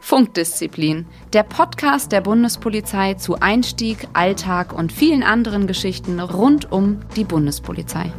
[0.00, 7.24] Funkdisziplin, der Podcast der Bundespolizei zu Einstieg, Alltag und vielen anderen Geschichten rund um die
[7.24, 8.10] Bundespolizei.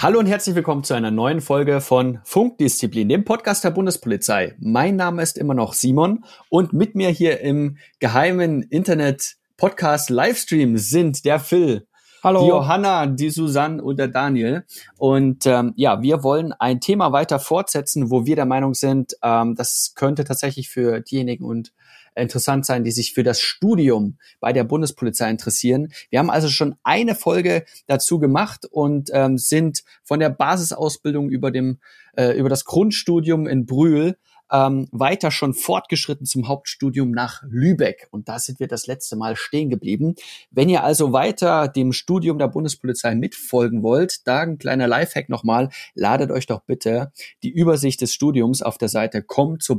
[0.00, 4.54] Hallo und herzlich willkommen zu einer neuen Folge von Funkdisziplin, dem Podcast der Bundespolizei.
[4.60, 11.24] Mein Name ist immer noch Simon und mit mir hier im geheimen Internet-Podcast Livestream sind
[11.24, 11.87] der Phil.
[12.22, 12.42] Hallo.
[12.42, 14.64] Die Johanna, die Susanne und der Daniel.
[14.96, 19.54] Und ähm, ja, wir wollen ein Thema weiter fortsetzen, wo wir der Meinung sind, ähm,
[19.54, 21.72] das könnte tatsächlich für diejenigen und
[22.16, 25.92] interessant sein, die sich für das Studium bei der Bundespolizei interessieren.
[26.10, 31.52] Wir haben also schon eine Folge dazu gemacht und ähm, sind von der Basisausbildung über
[31.52, 31.78] dem
[32.16, 34.16] äh, über das Grundstudium in Brühl
[34.50, 38.08] ähm, weiter schon fortgeschritten zum Hauptstudium nach Lübeck.
[38.10, 40.14] Und da sind wir das letzte Mal stehen geblieben.
[40.50, 45.70] Wenn ihr also weiter dem Studium der Bundespolizei mitfolgen wollt, da ein kleiner Lifehack nochmal,
[45.94, 49.78] ladet euch doch bitte die Übersicht des Studiums auf der Seite kommt zur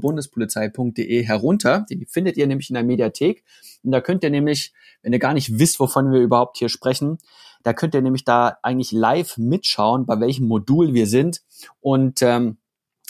[1.24, 1.86] herunter.
[1.90, 3.44] Die findet ihr nämlich in der Mediathek.
[3.84, 7.18] Und da könnt ihr nämlich, wenn ihr gar nicht wisst, wovon wir überhaupt hier sprechen,
[7.64, 11.42] da könnt ihr nämlich da eigentlich live mitschauen, bei welchem Modul wir sind.
[11.82, 12.58] Und ähm,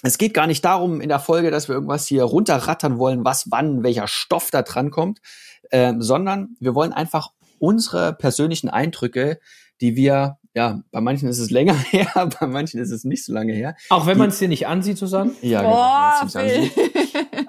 [0.04, 3.52] es geht gar nicht darum in der Folge, dass wir irgendwas hier runterrattern wollen, was
[3.52, 5.20] wann, welcher Stoff da dran kommt,
[5.72, 9.40] ähm, sondern wir wollen einfach unsere persönlichen Eindrücke,
[9.82, 13.34] die wir, ja, bei manchen ist es länger her, bei manchen ist es nicht so
[13.34, 13.76] lange her.
[13.90, 15.32] Auch wenn man es dir nicht ansieht, Susanne?
[15.42, 15.76] Ja, genau.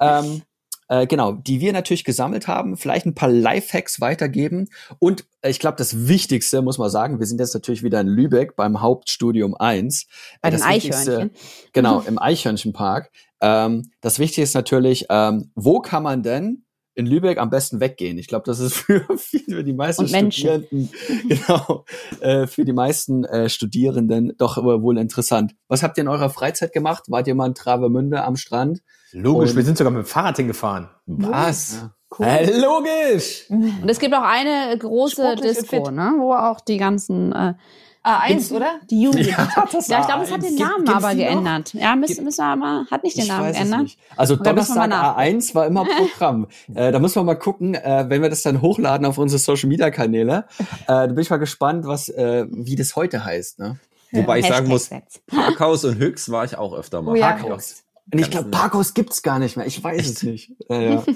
[0.00, 0.42] ähm,
[0.90, 5.60] äh, genau, die wir natürlich gesammelt haben, vielleicht ein paar Lifehacks weitergeben und äh, ich
[5.60, 9.54] glaube, das Wichtigste muss man sagen, wir sind jetzt natürlich wieder in Lübeck beim Hauptstudium
[9.54, 10.06] 1.
[10.42, 11.30] Bei äh, den Eichhörnchen.
[11.72, 13.10] Genau, im Eichhörnchenpark.
[13.40, 18.18] Ähm, das Wichtige ist natürlich, ähm, wo kann man denn in Lübeck am besten weggehen.
[18.18, 20.90] Ich glaube, das ist für, für die meisten Studierenden,
[21.28, 21.84] genau,
[22.20, 25.54] äh, für die meisten äh, Studierenden doch wohl interessant.
[25.68, 27.04] Was habt ihr in eurer Freizeit gemacht?
[27.08, 28.82] Wart ihr mal in Travemünde am Strand?
[29.12, 30.88] Logisch, Und wir sind sogar mit dem Fahrrad hingefahren.
[31.06, 31.74] Was?
[31.74, 31.94] Ja.
[32.18, 32.26] Cool.
[32.26, 33.44] Äh, logisch!
[33.48, 37.54] Und es gibt auch eine große Disco, ne, wo auch die ganzen äh,
[38.02, 38.80] A1, oder?
[38.90, 39.26] Die Jugend.
[39.26, 41.74] Ja, das ja ich glaube, es hat den Namen Gibt, aber geändert.
[41.74, 41.82] Noch?
[41.82, 43.96] Ja, müssen, müssen wir aber, hat nicht den ich Namen geändert.
[44.16, 46.46] Also Donnerstag A1 war immer Programm.
[46.74, 49.68] äh, da muss man mal gucken, äh, wenn wir das dann hochladen auf unsere Social
[49.68, 50.46] Media Kanäle.
[50.58, 53.58] Äh, da bin ich mal gespannt, was, äh, wie das heute heißt.
[53.58, 53.78] Ne?
[54.12, 54.90] Wobei ich sagen muss,
[55.26, 57.12] Parkhaus und Höchst war ich auch öfter mal.
[57.12, 57.32] Oh, ja.
[57.32, 57.84] Parkhaus.
[58.12, 59.66] Und ich glaube, Parkhaus gibt's gar nicht mehr.
[59.66, 60.10] Ich weiß Echt?
[60.10, 60.52] es nicht.
[60.68, 61.04] Äh, ja.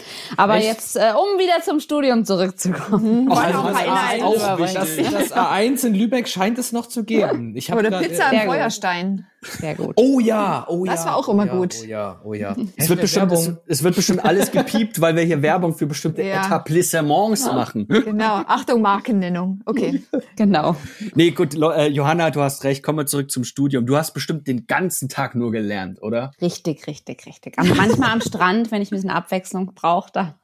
[0.36, 0.66] Aber Echt?
[0.66, 3.28] jetzt, äh, um wieder zum Studium zurückzukommen.
[3.30, 7.54] Oh, also das, A1, das, das A1 in Lübeck scheint es noch zu geben.
[7.56, 9.26] Ich Oder Pizza im Feuerstein.
[9.42, 9.94] Sehr gut.
[9.96, 10.92] Oh ja, oh ja.
[10.92, 11.76] Das war auch immer oh ja, gut.
[11.82, 12.56] Oh ja, oh ja.
[12.76, 16.22] Es wird, bestimmt, es, es, wird bestimmt alles gepiept, weil wir hier Werbung für bestimmte
[16.22, 16.44] ja.
[16.44, 17.52] Etablissements ja.
[17.52, 17.88] machen.
[18.12, 18.42] Genau.
[18.46, 19.60] Achtung, Markennennung.
[19.64, 20.02] Okay.
[20.36, 20.76] genau.
[21.14, 22.82] Nee, gut, äh, Johanna, du hast recht.
[22.82, 23.86] Kommen wir zurück zum Studium.
[23.86, 26.32] Du hast bestimmt den ganzen Tag nur gelernt, oder?
[26.40, 27.58] Richtig, richtig, richtig.
[27.58, 30.34] Aber manchmal am Strand, wenn ich ein bisschen Abwechslung brauche, da.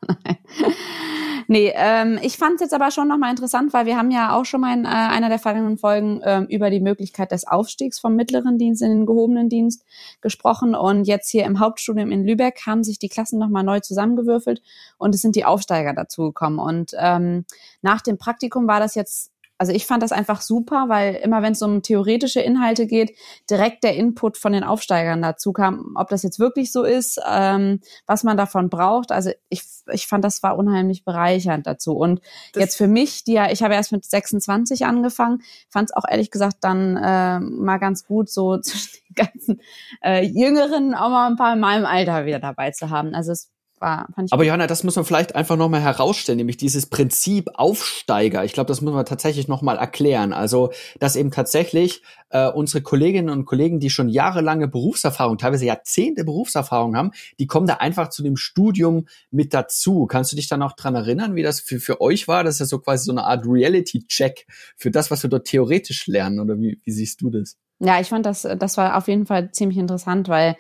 [1.50, 4.44] Nee, ähm, ich fand es jetzt aber schon nochmal interessant, weil wir haben ja auch
[4.44, 8.14] schon mal in äh, einer der vergangenen Folgen ähm, über die Möglichkeit des Aufstiegs vom
[8.14, 9.82] mittleren Dienst in den gehobenen Dienst
[10.20, 10.74] gesprochen.
[10.74, 14.60] Und jetzt hier im Hauptstudium in Lübeck haben sich die Klassen nochmal neu zusammengewürfelt
[14.98, 16.58] und es sind die Aufsteiger dazugekommen.
[16.58, 17.46] Und ähm,
[17.80, 21.52] nach dem Praktikum war das jetzt also ich fand das einfach super, weil immer wenn
[21.52, 23.16] es um theoretische Inhalte geht,
[23.50, 27.80] direkt der Input von den Aufsteigern dazu kam, ob das jetzt wirklich so ist, ähm,
[28.06, 29.10] was man davon braucht.
[29.10, 31.96] Also ich, ich fand, das war unheimlich bereichernd dazu.
[31.96, 32.20] Und
[32.52, 36.04] das jetzt für mich, die ja, ich habe erst mit 26 angefangen, fand es auch
[36.08, 39.60] ehrlich gesagt dann äh, mal ganz gut, so zwischen den ganzen
[40.04, 43.12] äh, Jüngeren auch mal ein paar in meinem Alter wieder dabei zu haben.
[43.12, 47.50] Also es war, Aber Johanna, das muss man vielleicht einfach nochmal herausstellen, nämlich dieses Prinzip
[47.54, 48.44] Aufsteiger.
[48.44, 50.32] Ich glaube, das muss man tatsächlich nochmal erklären.
[50.32, 56.24] Also, dass eben tatsächlich äh, unsere Kolleginnen und Kollegen, die schon jahrelange Berufserfahrung, teilweise Jahrzehnte
[56.24, 60.06] Berufserfahrung haben, die kommen da einfach zu dem Studium mit dazu.
[60.06, 62.44] Kannst du dich da noch dran erinnern, wie das für, für euch war?
[62.44, 64.46] Das ist ja so quasi so eine Art Reality-Check
[64.76, 66.40] für das, was wir dort theoretisch lernen.
[66.40, 67.56] Oder wie, wie siehst du das?
[67.80, 70.56] Ja, ich fand das, das war auf jeden Fall ziemlich interessant, weil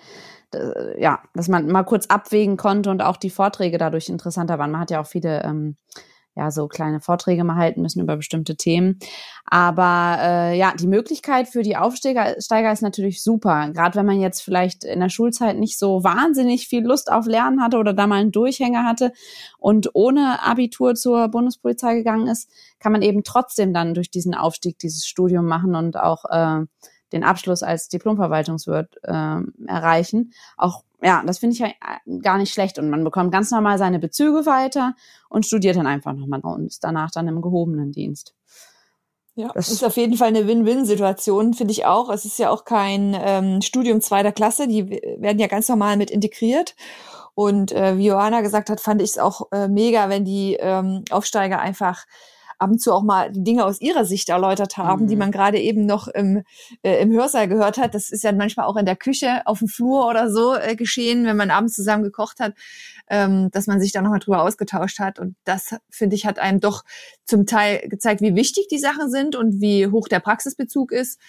[0.98, 4.70] ja, dass man mal kurz abwägen konnte und auch die Vorträge dadurch interessanter waren.
[4.70, 5.76] Man hat ja auch viele ähm,
[6.38, 8.98] ja so kleine Vorträge mal halten müssen über bestimmte Themen.
[9.44, 13.70] Aber äh, ja, die Möglichkeit für die Aufsteiger Steiger ist natürlich super.
[13.74, 17.60] Gerade wenn man jetzt vielleicht in der Schulzeit nicht so wahnsinnig viel Lust auf Lernen
[17.60, 19.12] hatte oder da mal einen Durchhänger hatte
[19.58, 22.48] und ohne Abitur zur Bundespolizei gegangen ist,
[22.78, 26.64] kann man eben trotzdem dann durch diesen Aufstieg dieses Studium machen und auch äh,
[27.12, 30.32] den Abschluss als Diplomverwaltungswirt äh, erreichen.
[30.56, 32.78] Auch ja, das finde ich ja äh, gar nicht schlecht.
[32.78, 34.94] Und man bekommt ganz normal seine Bezüge weiter
[35.28, 38.34] und studiert dann einfach nochmal und ist danach dann im gehobenen Dienst.
[39.34, 42.10] Ja, das ist auf jeden Fall eine Win-Win-Situation, finde ich auch.
[42.10, 46.10] Es ist ja auch kein ähm, Studium zweiter Klasse, die werden ja ganz normal mit
[46.10, 46.74] integriert.
[47.36, 51.04] Und äh, wie Johanna gesagt hat, fand ich es auch äh, mega, wenn die ähm,
[51.10, 52.04] Aufsteiger einfach
[52.58, 55.08] ab und zu auch mal die Dinge aus ihrer Sicht erläutert haben, mhm.
[55.08, 56.42] die man gerade eben noch im,
[56.82, 57.94] äh, im Hörsaal gehört hat.
[57.94, 61.24] Das ist ja manchmal auch in der Küche, auf dem Flur oder so äh, geschehen,
[61.24, 62.54] wenn man abends zusammen gekocht hat,
[63.08, 65.18] ähm, dass man sich da nochmal drüber ausgetauscht hat.
[65.18, 66.84] Und das, finde ich, hat einem doch
[67.24, 71.20] zum Teil gezeigt, wie wichtig die Sachen sind und wie hoch der Praxisbezug ist.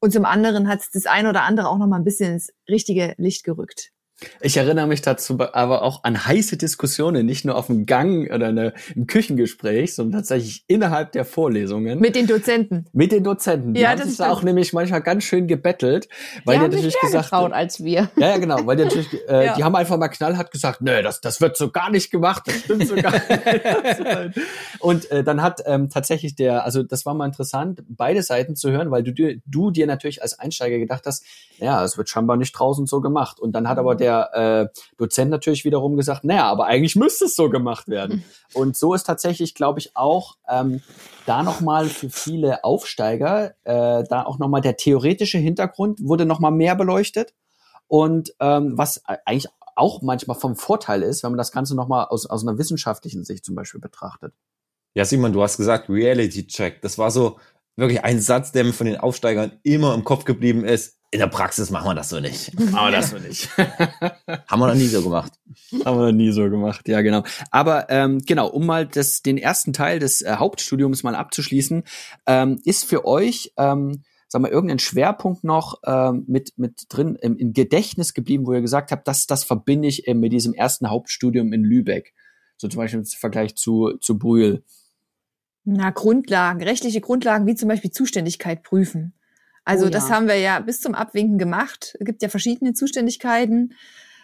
[0.00, 3.14] Und zum anderen hat es das ein oder andere auch nochmal ein bisschen ins richtige
[3.18, 3.92] Licht gerückt.
[4.40, 8.48] Ich erinnere mich dazu aber auch an heiße Diskussionen, nicht nur auf dem Gang oder
[8.48, 11.98] eine, im Küchengespräch, sondern tatsächlich innerhalb der Vorlesungen.
[12.00, 12.86] Mit den Dozenten.
[12.92, 13.74] Mit den Dozenten.
[13.74, 16.08] Die ja, haben das sich da auch nämlich manchmal ganz schön gebettelt,
[16.44, 17.52] weil die, die natürlich gesagt haben.
[17.52, 18.10] als wir.
[18.16, 19.54] Ja, ja, genau, weil die natürlich, äh, ja.
[19.54, 22.56] die haben einfach mal knallhart gesagt, nö, das, das wird so gar nicht gemacht, das
[22.56, 24.40] stimmt so gar nicht.
[24.80, 28.70] Und äh, dann hat ähm, tatsächlich der, also das war mal interessant, beide Seiten zu
[28.70, 31.24] hören, weil du, du dir natürlich als Einsteiger gedacht hast,
[31.58, 33.40] ja, es wird scheinbar nicht draußen so gemacht.
[33.40, 37.26] Und dann hat aber der der äh, Dozent natürlich wiederum gesagt, naja, aber eigentlich müsste
[37.26, 38.24] es so gemacht werden.
[38.54, 40.82] Und so ist tatsächlich, glaube ich, auch ähm,
[41.26, 46.74] da nochmal für viele Aufsteiger, äh, da auch nochmal der theoretische Hintergrund wurde nochmal mehr
[46.74, 47.34] beleuchtet.
[47.86, 52.26] Und ähm, was eigentlich auch manchmal vom Vorteil ist, wenn man das Ganze nochmal aus,
[52.26, 54.34] aus einer wissenschaftlichen Sicht zum Beispiel betrachtet.
[54.94, 56.82] Ja, Simon, du hast gesagt, Reality Check.
[56.82, 57.38] Das war so
[57.76, 61.26] wirklich ein Satz, der mir von den Aufsteigern immer im Kopf geblieben ist in der
[61.26, 62.52] Praxis machen wir das so nicht.
[62.72, 63.48] Aber das so nicht.
[63.56, 65.32] Haben wir noch nie so gemacht.
[65.84, 67.24] Haben wir noch nie so gemacht, ja genau.
[67.50, 71.82] Aber ähm, genau, um mal das, den ersten Teil des äh, Hauptstudiums mal abzuschließen,
[72.26, 77.36] ähm, ist für euch, ähm, sag mal, irgendein Schwerpunkt noch ähm, mit, mit drin im,
[77.36, 80.90] im Gedächtnis geblieben, wo ihr gesagt habt, das, das verbinde ich äh, mit diesem ersten
[80.90, 82.14] Hauptstudium in Lübeck.
[82.56, 84.62] So zum Beispiel im Vergleich zu, zu Brühl.
[85.64, 89.14] Na, Grundlagen, rechtliche Grundlagen wie zum Beispiel Zuständigkeit prüfen.
[89.70, 89.92] Also oh, ja.
[89.92, 91.96] das haben wir ja bis zum Abwinken gemacht.
[91.98, 93.74] Es gibt ja verschiedene Zuständigkeiten.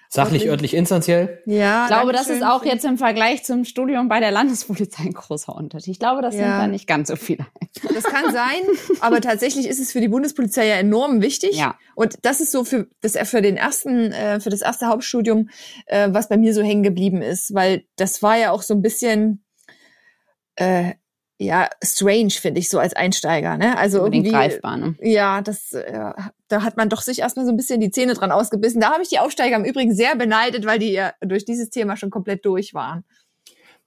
[0.08, 1.42] Sachlich, örtlich, instanziell?
[1.46, 1.84] Ja.
[1.84, 5.54] Ich glaube, das ist auch jetzt im Vergleich zum Studium bei der Landespolizei ein großer
[5.54, 5.92] Unterschied.
[5.92, 6.42] Ich glaube, das ja.
[6.42, 7.46] sind da nicht ganz so viele.
[7.92, 8.62] Das kann sein,
[9.00, 11.56] aber tatsächlich ist es für die Bundespolizei ja enorm wichtig.
[11.56, 11.76] Ja.
[11.94, 15.50] Und das ist so für das für den ersten, äh, für das erste Hauptstudium,
[15.86, 18.82] äh, was bei mir so hängen geblieben ist, weil das war ja auch so ein
[18.82, 19.44] bisschen
[20.54, 20.94] äh,
[21.38, 24.94] ja strange finde ich so als Einsteiger ne also irgendwie greifbar ne?
[25.00, 26.12] ja das äh,
[26.48, 29.02] da hat man doch sich erstmal so ein bisschen die Zähne dran ausgebissen da habe
[29.02, 32.44] ich die Aufsteiger im Übrigen sehr beneidet weil die ja durch dieses Thema schon komplett
[32.46, 33.04] durch waren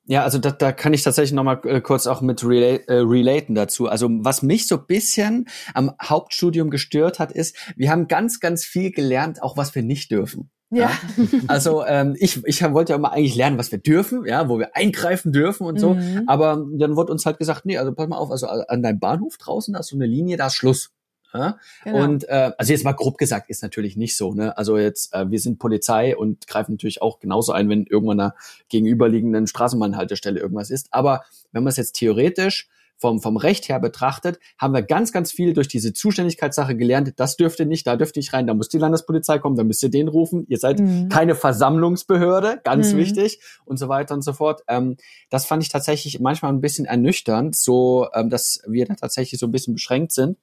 [0.09, 3.01] ja, also da, da kann ich tatsächlich noch mal äh, kurz auch mit relate, äh,
[3.01, 3.87] relaten dazu.
[3.87, 8.89] Also was mich so bisschen am Hauptstudium gestört hat, ist, wir haben ganz, ganz viel
[8.89, 10.49] gelernt, auch was wir nicht dürfen.
[10.71, 10.91] Ja.
[11.17, 11.39] ja.
[11.47, 14.75] Also ähm, ich, ich wollte ja immer eigentlich lernen, was wir dürfen, ja, wo wir
[14.75, 15.95] eingreifen dürfen und so.
[15.95, 16.23] Mhm.
[16.27, 19.37] Aber dann wurde uns halt gesagt, nee, also pass mal auf, also an deinem Bahnhof
[19.37, 20.91] draußen, da ist so eine Linie, da ist Schluss.
[21.33, 21.57] Ja?
[21.83, 22.03] Genau.
[22.03, 24.33] Und äh, also jetzt mal grob gesagt, ist natürlich nicht so.
[24.33, 24.57] Ne?
[24.57, 28.35] Also jetzt, äh, wir sind Polizei und greifen natürlich auch genauso ein, wenn irgendwann einer
[28.69, 30.87] gegenüberliegenden Straßenbahnhaltestelle irgendwas ist.
[30.91, 32.67] Aber wenn man es jetzt theoretisch
[32.99, 37.13] vom, vom Recht her betrachtet, haben wir ganz, ganz viel durch diese Zuständigkeitssache gelernt.
[37.15, 39.89] Das dürfte nicht, da dürfte ich rein, da muss die Landespolizei kommen, da müsst ihr
[39.89, 40.45] den rufen.
[40.47, 41.09] Ihr seid mhm.
[41.09, 42.97] keine Versammlungsbehörde, ganz mhm.
[42.97, 44.61] wichtig und so weiter und so fort.
[44.67, 44.97] Ähm,
[45.29, 49.47] das fand ich tatsächlich manchmal ein bisschen ernüchternd, so ähm, dass wir da tatsächlich so
[49.47, 50.37] ein bisschen beschränkt sind.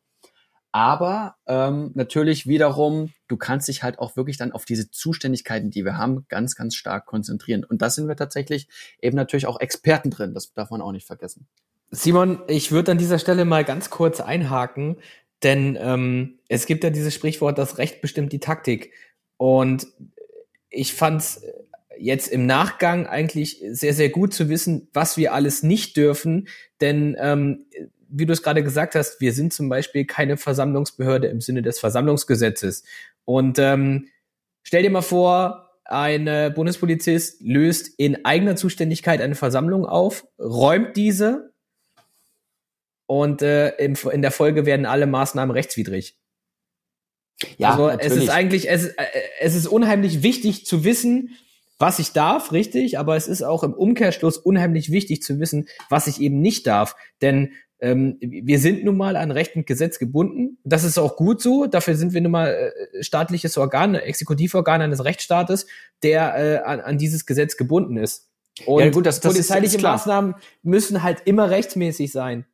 [0.73, 5.87] Aber ähm, natürlich wiederum, du kannst dich halt auch wirklich dann auf diese Zuständigkeiten, die
[5.87, 7.65] wir haben, ganz, ganz stark konzentrieren.
[7.65, 8.69] Und da sind wir tatsächlich
[9.01, 10.35] eben natürlich auch Experten drin.
[10.35, 11.47] Das darf man auch nicht vergessen.
[11.91, 14.97] Simon, ich würde an dieser Stelle mal ganz kurz einhaken,
[15.43, 18.93] denn ähm, es gibt ja dieses Sprichwort, das Recht bestimmt die Taktik.
[19.37, 19.87] Und
[20.71, 21.43] ich fand es
[21.99, 26.49] jetzt im Nachgang eigentlich sehr, sehr gut zu wissen, was wir alles nicht dürfen.
[26.81, 27.67] Denn ähm,
[28.09, 31.79] wie du es gerade gesagt hast, wir sind zum Beispiel keine Versammlungsbehörde im Sinne des
[31.79, 32.85] Versammlungsgesetzes.
[33.25, 34.09] Und ähm,
[34.63, 41.53] stell dir mal vor, ein Bundespolizist löst in eigener Zuständigkeit eine Versammlung auf, räumt diese
[43.07, 46.19] und äh, im, in der Folge werden alle Maßnahmen rechtswidrig.
[47.59, 48.13] Ja, also natürlich.
[48.13, 49.05] es ist eigentlich, es, äh,
[49.41, 51.37] es ist unheimlich wichtig zu wissen,
[51.79, 56.07] was ich darf, richtig, aber es ist auch im Umkehrschluss unheimlich wichtig zu wissen, was
[56.07, 56.97] ich eben nicht darf.
[57.21, 60.59] Denn ähm, wir sind nun mal an Recht und Gesetz gebunden.
[60.65, 61.67] Das ist auch gut so.
[61.67, 65.67] Dafür sind wir nun mal äh, staatliches Organ, Exekutivorgan eines Rechtsstaates,
[66.03, 68.31] der äh, an, an dieses Gesetz gebunden ist.
[68.65, 72.47] Und ja, gut, das, das polizeiliche Maßnahmen müssen halt immer rechtsmäßig sein.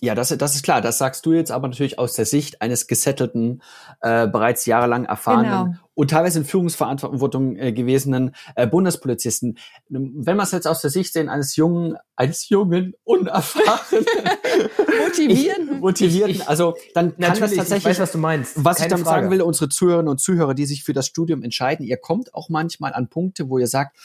[0.00, 0.80] Ja, das, das ist klar.
[0.80, 3.62] Das sagst du jetzt aber natürlich aus der Sicht eines gesettelten,
[4.00, 5.76] äh, bereits jahrelang erfahrenen Genau.
[5.94, 9.58] und teilweise in Führungsverantwortung äh, gewesenen äh, Bundespolizisten.
[9.88, 14.06] Wenn wir es jetzt aus der Sicht sehen eines jungen, eines jungen, unerfahrenen,
[15.04, 15.80] Motivieren.
[15.80, 18.52] motivierten, Ich- ich- also dann kann das Natürlich, ich tatsächlich weiß, was du meinst.
[18.64, 19.20] was ich Keine damit Frage.
[19.22, 22.48] sagen will, unsere Zuhörerinnen und Zuhörer, die sich für das Studium entscheiden, ihr kommt auch
[22.48, 23.96] manchmal an Punkte, wo ihr sagt,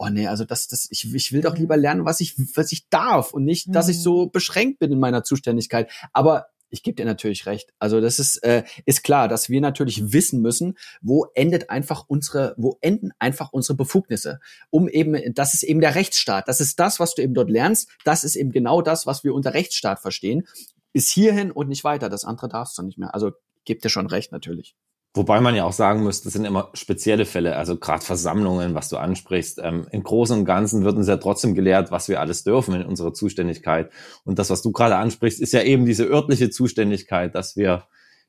[0.00, 2.88] oh nee, also das, das, ich, ich will doch lieber lernen, was ich, was ich
[2.88, 4.02] darf und nicht, dass ich Mhm.
[4.02, 5.90] so beschränkt bin in meiner Zuständigkeit.
[6.14, 7.74] Aber ich gebe dir natürlich recht.
[7.78, 12.54] Also das ist, äh, ist klar, dass wir natürlich wissen müssen, wo endet einfach unsere,
[12.56, 14.40] wo enden einfach unsere Befugnisse.
[14.70, 16.48] Um eben, das ist eben der Rechtsstaat.
[16.48, 17.90] Das ist das, was du eben dort lernst.
[18.04, 20.46] Das ist eben genau das, was wir unter Rechtsstaat verstehen.
[20.92, 22.08] Bis hierhin und nicht weiter.
[22.08, 23.14] Das andere darfst du nicht mehr.
[23.14, 23.32] Also
[23.66, 24.74] gebt dir schon recht, natürlich.
[25.12, 28.88] Wobei man ja auch sagen muss, das sind immer spezielle Fälle, also gerade Versammlungen, was
[28.88, 29.58] du ansprichst.
[29.60, 32.86] Ähm, Im Großen und Ganzen wird uns ja trotzdem gelehrt, was wir alles dürfen in
[32.86, 33.90] unserer Zuständigkeit.
[34.24, 37.84] Und das, was du gerade ansprichst, ist ja eben diese örtliche Zuständigkeit, dass wir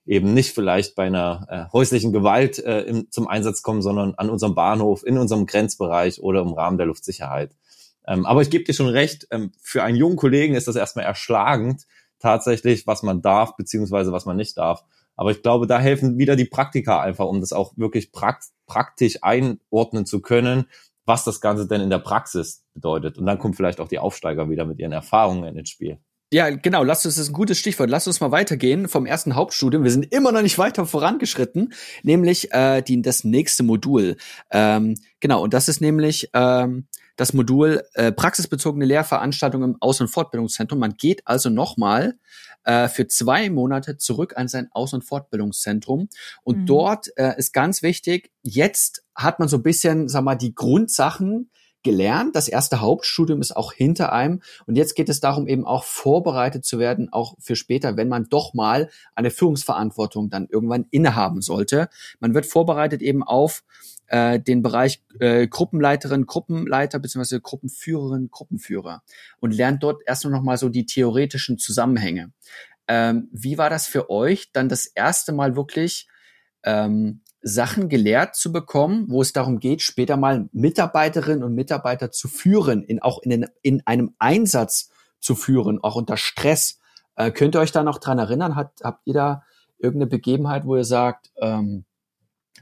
[0.08, 4.32] eben nicht vielleicht bei einer äh, häuslichen Gewalt äh, im, zum Einsatz kommen, sondern an
[4.32, 7.56] unserem Bahnhof, in unserem Grenzbereich oder im Rahmen der Luftsicherheit.
[8.08, 11.06] Ähm, aber ich gebe dir schon recht, ähm, für einen jungen Kollegen ist das erstmal
[11.06, 11.86] erschlagend,
[12.18, 14.84] tatsächlich, was man darf, beziehungsweise was man nicht darf.
[15.16, 19.18] Aber ich glaube, da helfen wieder die Praktika einfach, um das auch wirklich prakt praktisch
[19.22, 20.66] einordnen zu können,
[21.06, 23.18] was das Ganze denn in der Praxis bedeutet.
[23.18, 26.00] Und dann kommen vielleicht auch die Aufsteiger wieder mit ihren Erfahrungen ins Spiel.
[26.34, 26.84] Ja, genau.
[26.84, 27.90] Lasst uns das ist ein gutes Stichwort.
[27.90, 29.84] Lasst uns mal weitergehen vom ersten Hauptstudium.
[29.84, 34.16] Wir sind immer noch nicht weiter vorangeschritten, nämlich äh, die, das nächste Modul.
[34.50, 40.08] Ähm, genau, und das ist nämlich ähm, das Modul äh, praxisbezogene Lehrveranstaltungen im Aus- und
[40.08, 40.80] Fortbildungszentrum.
[40.80, 42.16] Man geht also nochmal
[42.64, 46.10] äh, für zwei Monate zurück an sein Aus- und Fortbildungszentrum.
[46.44, 46.66] Und Mhm.
[46.66, 51.50] dort äh, ist ganz wichtig, jetzt hat man so ein bisschen, sag mal, die Grundsachen
[51.84, 52.36] gelernt.
[52.36, 54.42] Das erste Hauptstudium ist auch hinter einem.
[54.68, 58.26] Und jetzt geht es darum, eben auch vorbereitet zu werden, auch für später, wenn man
[58.30, 61.90] doch mal eine Führungsverantwortung dann irgendwann innehaben sollte.
[62.20, 63.64] Man wird vorbereitet eben auf
[64.12, 69.04] äh, den Bereich äh, Gruppenleiterin, Gruppenleiter beziehungsweise Gruppenführerin, Gruppenführer
[69.40, 72.34] und lernt dort erstmal nochmal so die theoretischen Zusammenhänge.
[72.90, 76.10] Ähm, wie war das für euch, dann das erste Mal wirklich
[76.64, 82.28] ähm, Sachen gelehrt zu bekommen, wo es darum geht, später mal Mitarbeiterinnen und Mitarbeiter zu
[82.28, 84.92] führen, in, auch in, den, in einem Einsatz
[85.22, 86.80] zu führen, auch unter Stress.
[87.16, 88.58] Äh, könnt ihr euch da noch dran erinnern?
[88.58, 89.44] Hat, habt ihr da
[89.80, 91.86] irgendeine Begebenheit, wo ihr sagt, ähm,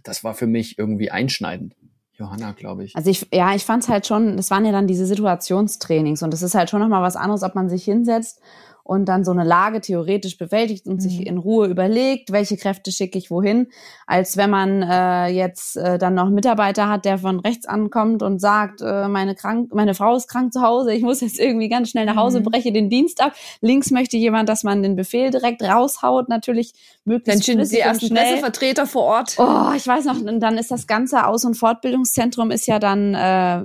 [0.04, 1.76] das war für mich irgendwie einschneidend?
[2.14, 2.96] Johanna, glaube ich.
[2.96, 6.34] Also ich, ja, ich fand es halt schon, das waren ja dann diese Situationstrainings und
[6.34, 8.42] das ist halt schon nochmal was anderes, ob man sich hinsetzt
[8.90, 11.00] und dann so eine Lage theoretisch bewältigt und Mhm.
[11.02, 13.68] sich in Ruhe überlegt, welche Kräfte schicke ich wohin,
[14.08, 18.24] als wenn man äh, jetzt äh, dann noch einen Mitarbeiter hat, der von rechts ankommt
[18.24, 21.70] und sagt, äh, meine, krank, meine Frau ist krank zu Hause, ich muss jetzt irgendwie
[21.70, 22.46] ganz schnell nach Hause, Mhm.
[22.46, 23.34] breche den Dienst ab.
[23.62, 26.72] Links möchte jemand, dass man den Befehl direkt raushaut, natürlich
[27.06, 28.24] Dann möglichst stehen die flüssig und ersten schnell.
[28.26, 29.36] Pressevertreter vor Ort.
[29.38, 33.14] Oh, ich weiß noch, und dann ist das ganze Aus- und Fortbildungszentrum ist ja dann,
[33.14, 33.62] äh,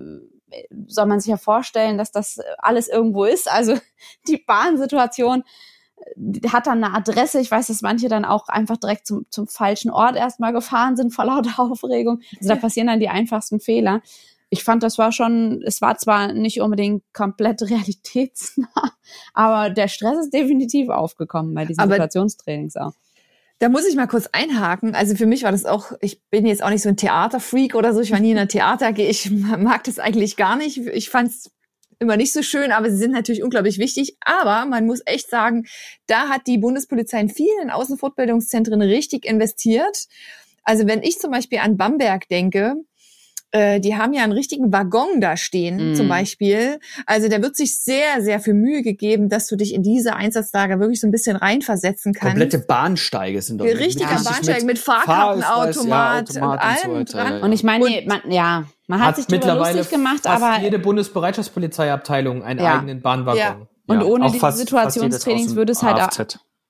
[0.87, 3.51] soll man sich ja vorstellen, dass das alles irgendwo ist.
[3.51, 3.75] Also
[4.29, 5.45] die Bahnsituation
[6.53, 7.41] hat dann eine Adresse.
[7.41, 11.13] Ich weiß, dass manche dann auch einfach direkt zum, zum falschen Ort erstmal gefahren sind
[11.13, 12.21] vor lauter Aufregung.
[12.39, 14.03] Also da passieren dann die einfachsten Fehler.
[14.51, 18.93] Ich fand, das war schon, es war zwar nicht unbedingt komplett realitätsnah,
[19.33, 22.93] aber der Stress ist definitiv aufgekommen bei diesen Aber- Situationstrainings auch.
[23.65, 24.95] Da muss ich mal kurz einhaken.
[24.95, 27.95] Also für mich war das auch, ich bin jetzt auch nicht so ein Theaterfreak oder
[27.95, 28.03] so.
[28.03, 30.77] Ich war nie in einer Theater, ich mag das eigentlich gar nicht.
[30.77, 31.51] Ich fand es
[31.99, 34.19] immer nicht so schön, aber sie sind natürlich unglaublich wichtig.
[34.21, 35.65] Aber man muss echt sagen,
[36.07, 40.09] da hat die Bundespolizei in vielen Außenfortbildungszentren richtig investiert.
[40.65, 42.75] Also wenn ich zum Beispiel an Bamberg denke,
[43.55, 45.95] äh, die haben ja einen richtigen Waggon da stehen, Mm.
[45.95, 46.79] zum Beispiel.
[47.07, 50.81] Also da wird sich sehr, sehr viel Mühe gegeben, dass du dich in diese Einsatzlager
[50.81, 52.33] wirklich so ein bisschen reinversetzen kannst.
[52.37, 53.71] Komplette Bahnsteige sind dort.
[53.71, 54.23] Richtiger Ja.
[54.23, 57.33] Bahnsteig mit, Fahrkartenautomat ja, und Automat und so allem weiter, dran.
[57.39, 57.45] ja.
[57.45, 62.61] Und ich meine, man, ja, man hat, sich darüber lustig gemacht, aber jede Bundesbereitschaftspolizeiabteilung einen
[62.61, 62.79] Ja.
[62.79, 63.39] eigenen Bahnwaggon.
[63.39, 63.57] Ja.
[63.87, 66.09] und ohne auch diese fast- dem würde es halt auch.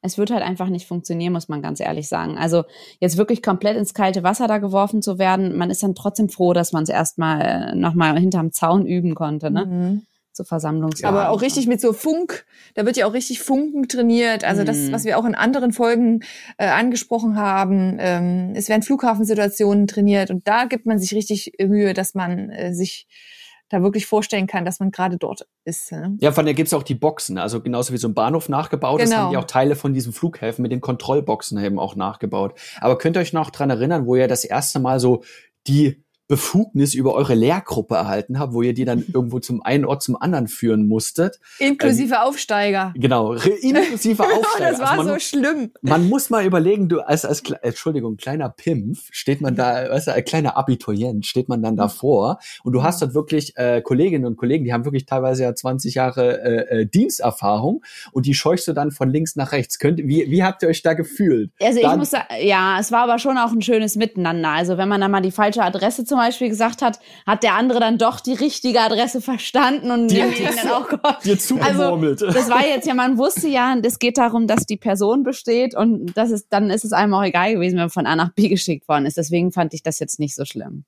[0.05, 2.37] Es wird halt einfach nicht funktionieren, muss man ganz ehrlich sagen.
[2.39, 2.65] Also
[3.01, 6.53] jetzt wirklich komplett ins kalte Wasser da geworfen zu werden, man ist dann trotzdem froh,
[6.53, 9.67] dass man es erstmal nochmal hinterm Zaun üben konnte, ne?
[9.67, 10.03] Mhm.
[10.33, 11.05] Zu Versammlungs.
[11.05, 12.45] Aber auch richtig mit so Funk,
[12.75, 14.43] da wird ja auch richtig Funken trainiert.
[14.43, 14.93] Also das, Mhm.
[14.93, 16.25] was wir auch in anderen Folgen
[16.59, 17.99] äh, angesprochen haben.
[18.01, 22.75] Ähm, es werden Flughafensituationen trainiert und da gibt man sich richtig Mühe, dass man äh,
[22.75, 23.07] sich
[23.71, 25.91] da wirklich vorstellen kann, dass man gerade dort ist.
[25.91, 26.17] Ne?
[26.21, 29.11] Ja, von der gibt's auch die Boxen, also genauso wie so ein Bahnhof nachgebaut ist,
[29.11, 29.23] Genau.
[29.23, 32.59] haben die auch Teile von diesen Flughäfen mit den Kontrollboxen eben auch nachgebaut.
[32.81, 35.23] Aber könnt ihr euch noch dran erinnern, wo ihr das erste Mal so
[35.67, 40.03] die Befugnis über eure Lehrgruppe erhalten habt, wo ihr die dann irgendwo zum einen Ort
[40.03, 41.39] zum anderen führen musstet.
[41.59, 42.95] Inklusive ähm, Aufsteiger.
[42.97, 44.71] Genau, inklusive Aufsteiger.
[44.71, 45.71] das war also man, so schlimm.
[45.83, 50.15] Man muss mal überlegen, du als, als Entschuldigung, kleiner Pimpf, steht man da, weißt du,
[50.15, 54.37] ein kleiner Abiturient, steht man dann davor und du hast dort wirklich äh, Kolleginnen und
[54.37, 58.73] Kollegen, die haben wirklich teilweise ja 20 Jahre äh, äh, Diensterfahrung und die scheuchst du
[58.73, 59.79] dann von links nach rechts.
[59.79, 61.51] Könnt, wie, wie habt ihr euch da gefühlt?
[61.61, 64.51] Also dann, ich muss sagen, ja, es war aber schon auch ein schönes Miteinander.
[64.51, 67.81] Also wenn man dann mal die falsche Adresse zum Beispiel gesagt hat, hat der andere
[67.81, 70.89] dann doch die richtige Adresse verstanden und dir, dir dann auch
[71.25, 72.23] dir zugemurmelt.
[72.23, 75.75] Also, das war jetzt ja, man wusste ja, es geht darum, dass die Person besteht
[75.75, 78.33] und das ist, dann ist es einem auch egal gewesen, wenn man von A nach
[78.33, 79.17] B geschickt worden ist.
[79.17, 80.85] Deswegen fand ich das jetzt nicht so schlimm.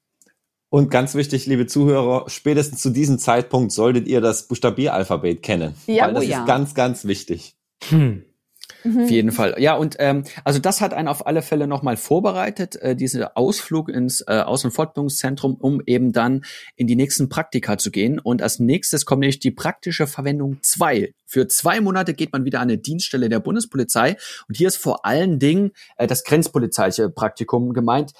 [0.69, 5.75] Und ganz wichtig, liebe Zuhörer, spätestens zu diesem Zeitpunkt solltet ihr das Buchstabieralphabet kennen.
[5.89, 6.41] Ja, weil das oh ja.
[6.41, 7.57] ist ganz, ganz wichtig.
[7.89, 8.25] Hm.
[8.87, 9.05] Mhm.
[9.05, 9.57] Auf jeden Fall.
[9.59, 13.89] Ja, und ähm, also das hat einen auf alle Fälle nochmal vorbereitet, äh, diese Ausflug
[13.89, 16.45] ins äh, Aus- und Fortbildungszentrum, um eben dann
[16.77, 18.19] in die nächsten Praktika zu gehen.
[18.19, 21.13] Und als nächstes kommt nämlich die praktische Verwendung zwei.
[21.25, 24.17] Für zwei Monate geht man wieder an eine Dienststelle der Bundespolizei.
[24.49, 28.13] Und hier ist vor allen Dingen äh, das grenzpolizeiliche Praktikum gemeint.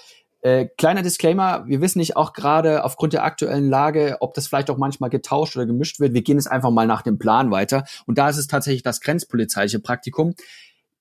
[0.47, 4.71] Äh, kleiner Disclaimer, wir wissen nicht auch gerade aufgrund der aktuellen Lage, ob das vielleicht
[4.71, 6.15] auch manchmal getauscht oder gemischt wird.
[6.15, 7.85] Wir gehen jetzt einfach mal nach dem Plan weiter.
[8.07, 10.35] Und da ist es tatsächlich das grenzpolizeiliche Praktikum.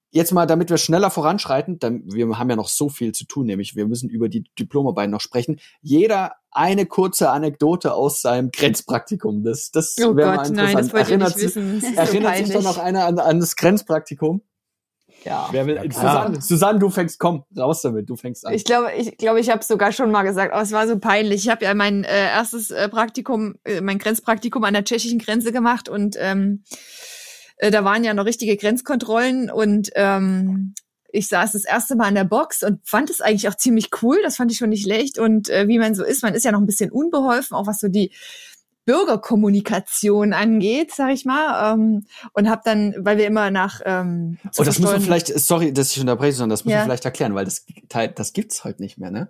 [0.10, 3.46] Jetzt mal, damit wir schneller voranschreiten, dann, wir haben ja noch so viel zu tun,
[3.46, 5.60] nämlich wir müssen über die Diplomarbeit noch sprechen.
[5.80, 9.44] Jeder eine kurze Anekdote aus seinem Grenzpraktikum.
[9.44, 10.58] Das, das oh wäre mal interessant.
[10.58, 11.56] Nein, das erinnert, sich,
[11.96, 14.42] erinnert sich doch noch einer an, an das Grenzpraktikum?
[15.26, 15.50] Ja.
[15.52, 15.76] Wer will?
[15.76, 18.54] Ja, Susanne, Susanne, du fängst, komm, raus damit, du fängst an.
[18.54, 21.46] Ich glaube, ich glaube, ich habe sogar schon mal gesagt, aber es war so peinlich.
[21.46, 25.52] Ich habe ja mein äh, erstes äh, Praktikum, äh, mein Grenzpraktikum an der tschechischen Grenze
[25.52, 26.64] gemacht und ähm,
[27.58, 30.76] äh, da waren ja noch richtige Grenzkontrollen und ähm,
[31.16, 34.20] ich saß das erste Mal in der Box und fand es eigentlich auch ziemlich cool.
[34.22, 35.18] Das fand ich schon nicht schlecht.
[35.18, 37.80] Und äh, wie man so ist, man ist ja noch ein bisschen unbeholfen, auch was
[37.80, 38.12] so die
[38.86, 41.74] Bürgerkommunikation angeht, sag ich mal.
[41.74, 45.74] Ähm, und habe dann, weil wir immer nach ähm, Oh, das muss man vielleicht, sorry,
[45.74, 46.80] dass ich unterbreche, sondern das muss ja.
[46.80, 47.66] man vielleicht erklären, weil das,
[48.16, 49.30] das gibt's heute nicht mehr, ne?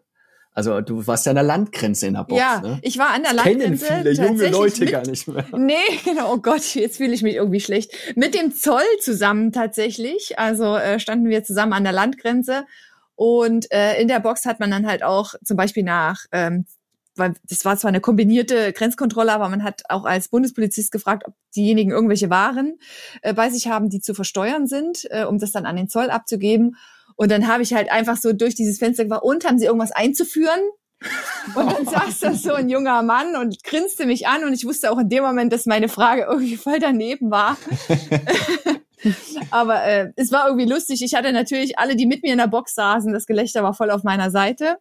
[0.55, 2.39] Also du warst ja an der Landgrenze in der Box.
[2.39, 2.79] Ja, ne?
[2.81, 3.85] ich war an der das Landgrenze.
[3.87, 5.45] Kennen viele junge Leute mit, gar nicht mehr.
[5.51, 5.73] Nee,
[6.05, 6.33] genau.
[6.33, 7.91] Oh Gott, jetzt fühle ich mich irgendwie schlecht.
[8.15, 10.39] Mit dem Zoll zusammen tatsächlich.
[10.39, 12.65] Also äh, standen wir zusammen an der Landgrenze.
[13.15, 16.65] Und äh, in der Box hat man dann halt auch zum Beispiel nach ähm,
[17.15, 21.33] weil das war zwar eine kombinierte Grenzkontrolle, aber man hat auch als Bundespolizist gefragt, ob
[21.55, 22.77] diejenigen irgendwelche Waren
[23.21, 26.09] äh, bei sich haben, die zu versteuern sind, äh, um das dann an den Zoll
[26.09, 26.75] abzugeben.
[27.15, 29.91] Und dann habe ich halt einfach so durch dieses Fenster gefragt, und haben sie irgendwas
[29.91, 30.59] einzuführen?
[31.55, 34.91] Und dann saß da so ein junger Mann und grinste mich an und ich wusste
[34.91, 37.57] auch in dem Moment, dass meine Frage irgendwie voll daneben war.
[39.51, 41.01] Aber äh, es war irgendwie lustig.
[41.03, 43.91] Ich hatte natürlich alle, die mit mir in der Box saßen, das Gelächter war voll
[43.91, 44.77] auf meiner Seite.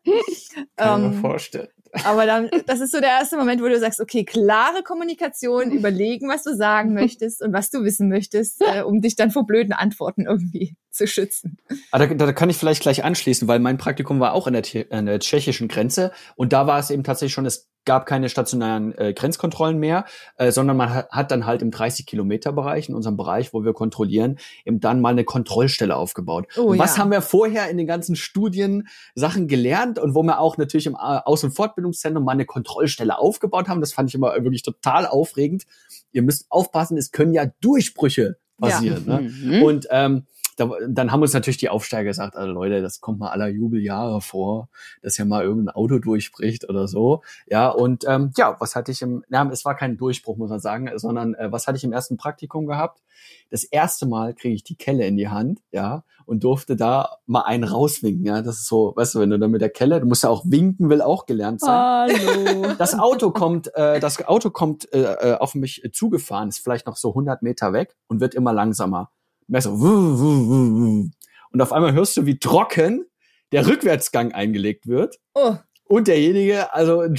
[0.76, 1.68] Kann ähm, mir vorstellen.
[2.04, 6.28] Aber dann, das ist so der erste Moment, wo du sagst, okay, klare Kommunikation, überlegen,
[6.28, 9.72] was du sagen möchtest und was du wissen möchtest, äh, um dich dann vor blöden
[9.72, 11.58] Antworten irgendwie zu schützen.
[11.90, 14.64] Ah, da, da kann ich vielleicht gleich anschließen, weil mein Praktikum war auch an der,
[14.90, 18.96] an der tschechischen Grenze und da war es eben tatsächlich schon, es gab keine stationären
[18.96, 20.04] äh, Grenzkontrollen mehr,
[20.36, 23.64] äh, sondern man hat, hat dann halt im 30 Kilometer Bereich, in unserem Bereich, wo
[23.64, 26.46] wir kontrollieren, eben dann mal eine Kontrollstelle aufgebaut.
[26.56, 27.02] Oh, und was ja.
[27.02, 30.94] haben wir vorher in den ganzen Studien Sachen gelernt und wo wir auch natürlich im
[30.94, 35.06] äh, Aus- und Fortbildungszentrum mal eine Kontrollstelle aufgebaut haben, das fand ich immer wirklich total
[35.06, 35.64] aufregend.
[36.12, 39.04] Ihr müsst aufpassen, es können ja Durchbrüche passieren.
[39.06, 39.20] Ja.
[39.20, 39.30] Ne?
[39.30, 39.62] Mhm.
[39.62, 43.30] Und ähm, da, dann haben uns natürlich die Aufsteiger gesagt, also Leute, das kommt mal
[43.30, 44.68] aller Jubeljahre vor,
[45.02, 47.22] dass ja mal irgendein Auto durchbricht oder so.
[47.46, 50.60] Ja, und ähm, ja, was hatte ich im, na, es war kein Durchbruch, muss man
[50.60, 53.02] sagen, sondern äh, was hatte ich im ersten Praktikum gehabt?
[53.50, 57.42] Das erste Mal kriege ich die Kelle in die Hand, ja, und durfte da mal
[57.42, 58.42] einen rauswinken, ja.
[58.42, 60.44] Das ist so, weißt du, wenn du dann mit der Kelle, du musst ja auch
[60.46, 62.16] winken, will auch gelernt sein.
[62.16, 62.74] Hallo.
[62.78, 66.96] Das Auto kommt, äh, das Auto kommt äh, äh auf mich zugefahren, ist vielleicht noch
[66.96, 69.10] so 100 Meter weg und wird immer langsamer.
[69.46, 69.72] Messer.
[69.72, 71.12] Und
[71.60, 73.06] auf einmal hörst du, wie trocken
[73.52, 75.20] der Rückwärtsgang eingelegt wird.
[75.34, 75.56] Oh.
[75.84, 77.18] Und derjenige also einen,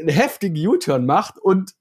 [0.00, 1.74] einen heftigen U-Turn macht und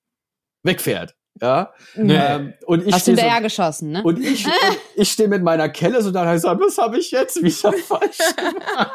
[0.63, 1.15] wegfährt.
[1.41, 1.73] Ja.
[1.95, 2.15] Nee.
[2.15, 4.03] Ähm, und ich Hast du hinterher so, geschossen, ne?
[4.03, 4.47] Und ich,
[4.95, 8.17] ich stehe mit meiner Kelle so da und sage, was habe ich jetzt wieder falsch
[8.35, 8.91] gemacht?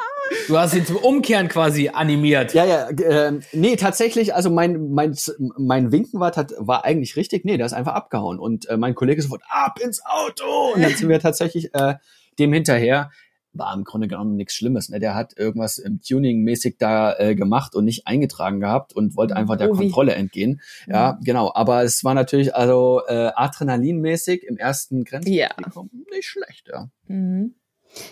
[0.47, 2.55] Du hast ihn zum Umkehren quasi animiert.
[2.55, 5.17] Ja, ja, äh, nee, tatsächlich, also mein, mein,
[5.57, 7.45] mein Winken war, war eigentlich richtig.
[7.45, 8.39] Nee, der ist einfach abgehauen.
[8.39, 10.75] Und äh, mein Kollege sofort, ab ins Auto!
[10.75, 11.95] Und dann sind wir tatsächlich äh,
[12.39, 13.11] dem hinterher.
[13.53, 14.89] War im Grunde genommen nichts Schlimmes.
[14.89, 14.99] Ne?
[15.01, 19.57] Der hat irgendwas im Tuning-mäßig da äh, gemacht und nicht eingetragen gehabt und wollte einfach
[19.57, 20.61] der oh, Kontrolle entgehen.
[20.87, 21.25] Ja, mhm.
[21.25, 21.53] genau.
[21.55, 26.15] Aber es war natürlich also äh, Adrenalinmäßig im ersten Grenzpraktikum ja.
[26.15, 26.89] nicht schlecht, ja.
[27.07, 27.55] Mhm.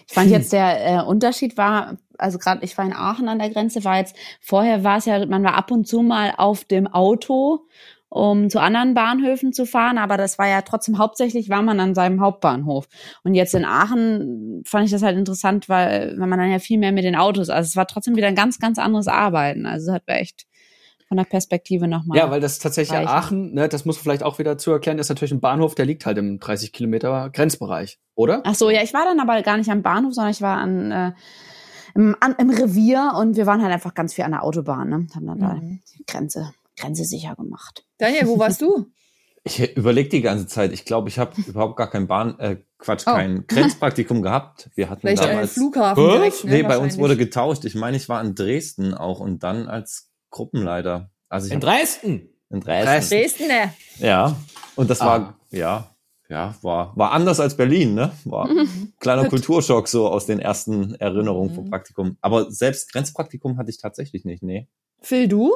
[0.06, 3.50] Ich fand jetzt der äh, Unterschied war also gerade ich war in Aachen an der
[3.50, 6.86] Grenze, war jetzt, vorher war es ja, man war ab und zu mal auf dem
[6.86, 7.66] Auto,
[8.08, 11.94] um zu anderen Bahnhöfen zu fahren, aber das war ja trotzdem hauptsächlich war man an
[11.94, 12.86] seinem Hauptbahnhof.
[13.24, 16.78] Und jetzt in Aachen fand ich das halt interessant, weil, weil man dann ja viel
[16.78, 19.66] mehr mit den Autos, also es war trotzdem wieder ein ganz, ganz anderes Arbeiten.
[19.66, 20.46] Also es hat mir echt
[21.08, 22.18] von der Perspektive nochmal.
[22.18, 23.08] Ja, weil das tatsächlich reichen.
[23.08, 25.86] Aachen, ne, das muss man vielleicht auch wieder zu erklären, ist natürlich ein Bahnhof, der
[25.86, 28.42] liegt halt im 30 Kilometer Grenzbereich, oder?
[28.44, 30.90] Ach so, ja, ich war dann aber gar nicht am Bahnhof, sondern ich war an,
[30.90, 31.12] äh,
[31.94, 35.06] im, an, im Revier und wir waren halt einfach ganz viel an der Autobahn, ne?
[35.14, 35.40] Haben dann mhm.
[35.40, 37.84] da die Grenze, Grenze sicher gemacht.
[37.98, 38.86] Daniel, wo warst du?
[39.48, 40.72] Ich überlege die ganze Zeit.
[40.72, 43.12] Ich glaube, ich habe überhaupt gar kein Bahn, äh, Quatsch, oh.
[43.12, 44.70] kein Grenzpraktikum gehabt.
[44.74, 47.64] Wir hatten Vielleicht damals Flughafen direkt, ne, Nee, bei uns wurde getauscht.
[47.64, 51.12] Ich meine, ich war in Dresden auch und dann als Gruppenleiter.
[51.28, 52.28] Also in Dresden.
[52.50, 53.16] In Dresden.
[53.16, 53.72] Dresden, ne?
[53.98, 54.36] Ja.
[54.74, 55.06] Und das ah.
[55.06, 55.96] war, ja,
[56.28, 58.10] ja, war, war anders als Berlin, ne?
[58.24, 61.70] War ein kleiner Kulturschock so aus den ersten Erinnerungen vom mhm.
[61.70, 62.16] Praktikum.
[62.20, 64.66] Aber selbst Grenzpraktikum hatte ich tatsächlich nicht, nee.
[65.00, 65.52] Phil, du?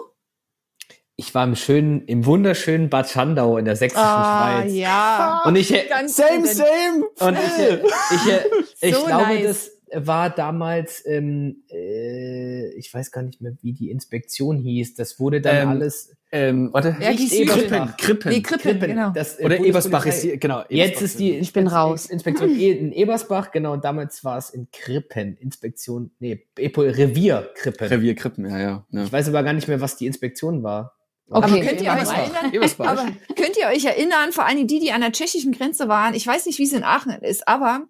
[1.20, 4.72] Ich war im schönen, im wunderschönen Bad Schandau in der sächsischen ah, Schweiz.
[4.72, 5.42] ja.
[5.44, 7.04] Und ich, same, same.
[7.20, 7.76] Und ich,
[8.14, 9.44] ich, ich, so glaube, nice.
[9.44, 9.70] das,
[10.06, 14.94] war damals, ähm, äh, ich weiß gar nicht mehr, wie die Inspektion hieß.
[14.94, 16.16] Das wurde dann ähm, alles.
[16.32, 18.32] Ähm, warte, ja, Krippen, Krippen.
[18.32, 19.10] Nee, Krippen, Krippen genau.
[19.10, 20.60] Das, äh, Oder Ebersbach ist die, genau.
[20.60, 22.06] Ebersbach Jetzt ist die ich bin raus.
[22.06, 25.36] Inspektion in Ebersbach, genau, und damals war es in Krippen.
[25.38, 27.88] Inspektion, nee, Revier Krippen.
[27.88, 29.04] Revier Krippen, ja, ja, ja.
[29.04, 30.96] Ich weiß aber gar nicht mehr, was die Inspektion war.
[31.32, 31.44] Okay.
[31.44, 35.00] Aber könnt ihr, euch erinnern, aber könnt ihr euch erinnern, vor allem die, die an
[35.00, 37.86] der tschechischen Grenze waren, ich weiß nicht, wie es in Aachen ist, aber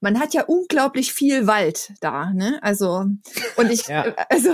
[0.00, 2.58] man hat ja unglaublich viel Wald da, ne?
[2.62, 3.06] Also
[3.56, 4.04] und ich, ja.
[4.04, 4.50] Äh, also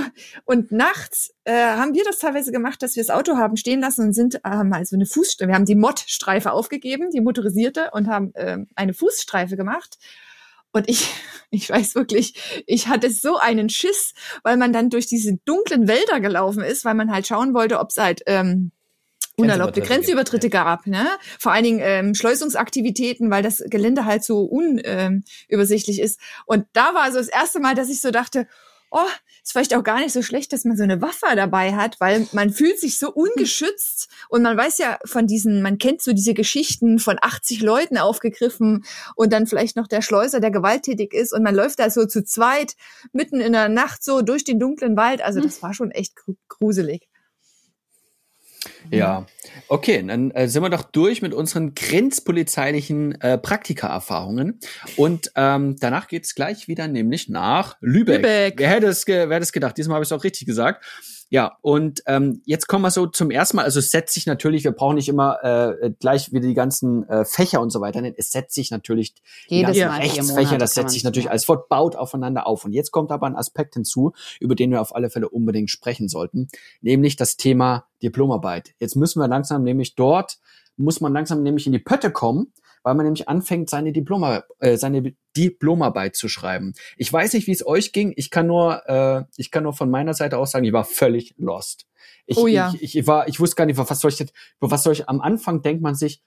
[0.46, 4.06] und nachts äh, haben wir das teilweise gemacht, dass wir das Auto haben stehen lassen
[4.06, 5.48] und sind ähm, also eine Fußstreife.
[5.48, 9.98] Wir haben die Mod-Streife aufgegeben, die motorisierte, und haben äh, eine Fußstreife gemacht.
[10.72, 11.12] Und ich,
[11.50, 16.20] ich weiß wirklich, ich hatte so einen Schiss, weil man dann durch diese dunklen Wälder
[16.20, 18.72] gelaufen ist, weil man halt schauen wollte, ob es halt ähm,
[19.36, 21.06] unerlaubte Grenzübertritte gab, ne?
[21.38, 26.20] Vor allen Dingen ähm, Schleusungsaktivitäten, weil das Gelände halt so unübersichtlich ähm, ist.
[26.46, 28.46] Und da war so das erste Mal, dass ich so dachte,
[28.90, 29.08] oh,
[29.42, 32.26] ist vielleicht auch gar nicht so schlecht, dass man so eine Waffe dabei hat, weil
[32.32, 36.34] man fühlt sich so ungeschützt und man weiß ja von diesen, man kennt so diese
[36.34, 38.84] Geschichten von 80 Leuten aufgegriffen
[39.16, 42.24] und dann vielleicht noch der Schleuser, der gewalttätig ist und man läuft da so zu
[42.24, 42.74] zweit
[43.12, 45.22] mitten in der Nacht so durch den dunklen Wald.
[45.22, 46.14] Also das war schon echt
[46.48, 47.09] gruselig.
[48.98, 49.26] Ja,
[49.68, 54.60] okay, dann äh, sind wir doch durch mit unseren grenzpolizeilichen äh, Praktika-Erfahrungen.
[54.96, 58.16] Und ähm, danach geht's gleich wieder nämlich nach Lübeck.
[58.16, 58.54] Lübeck.
[58.58, 59.76] Wer hätte es, wer hätte es gedacht?
[59.76, 60.84] Diesmal habe ich es auch richtig gesagt.
[61.32, 64.64] Ja, und ähm, jetzt kommen wir so zum ersten Mal, also es setzt sich natürlich,
[64.64, 68.14] wir brauchen nicht immer äh, gleich wieder die ganzen äh, Fächer und so weiter, denn
[68.16, 69.14] es setzt sich natürlich
[69.46, 72.64] Jedes die ganzen Rechtsfächer, das setzt sich natürlich als Wort, baut aufeinander auf.
[72.64, 76.08] Und jetzt kommt aber ein Aspekt hinzu, über den wir auf alle Fälle unbedingt sprechen
[76.08, 76.48] sollten,
[76.80, 78.74] nämlich das Thema Diplomarbeit.
[78.80, 80.38] Jetzt müssen wir langsam nämlich dort,
[80.76, 84.76] muss man langsam nämlich in die Pötte kommen, weil man nämlich anfängt, seine, Diploma, äh,
[84.76, 86.74] seine Diplomarbeit zu schreiben.
[86.96, 88.12] Ich weiß nicht, wie es euch ging.
[88.16, 91.34] Ich kann nur, äh, ich kann nur von meiner Seite aus sagen, ich war völlig
[91.36, 91.86] lost.
[92.26, 92.72] Ich, oh ja.
[92.80, 95.20] ich, ich war, ich wusste gar nicht, was soll ich jetzt, was soll ich, am
[95.20, 96.22] Anfang denkt man sich,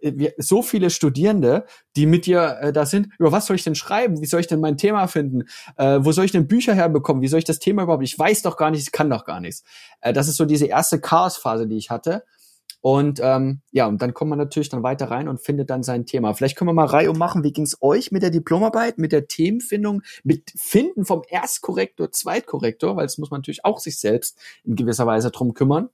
[0.00, 3.74] äh, so viele Studierende, die mit dir äh, da sind, über was soll ich denn
[3.74, 4.20] schreiben?
[4.20, 5.44] Wie soll ich denn mein Thema finden?
[5.76, 7.22] Äh, wo soll ich denn Bücher herbekommen?
[7.22, 8.04] Wie soll ich das Thema überhaupt?
[8.04, 9.64] Ich weiß doch gar nichts, ich kann doch gar nichts.
[10.00, 12.24] Äh, das ist so diese erste Chaosphase, die ich hatte.
[12.82, 16.04] Und ähm, ja, und dann kommt man natürlich dann weiter rein und findet dann sein
[16.04, 16.34] Thema.
[16.34, 20.02] Vielleicht können wir mal Reihe machen, wie ging's euch mit der Diplomarbeit, mit der Themenfindung,
[20.24, 25.06] mit Finden vom Erstkorrektor, Zweitkorrektor, weil es muss man natürlich auch sich selbst in gewisser
[25.06, 25.90] Weise drum kümmern.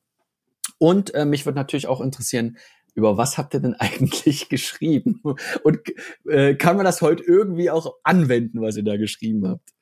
[0.78, 2.56] Und äh, mich würde natürlich auch interessieren,
[2.94, 5.20] über was habt ihr denn eigentlich geschrieben?
[5.62, 5.80] Und
[6.26, 9.74] äh, kann man das heute irgendwie auch anwenden, was ihr da geschrieben habt?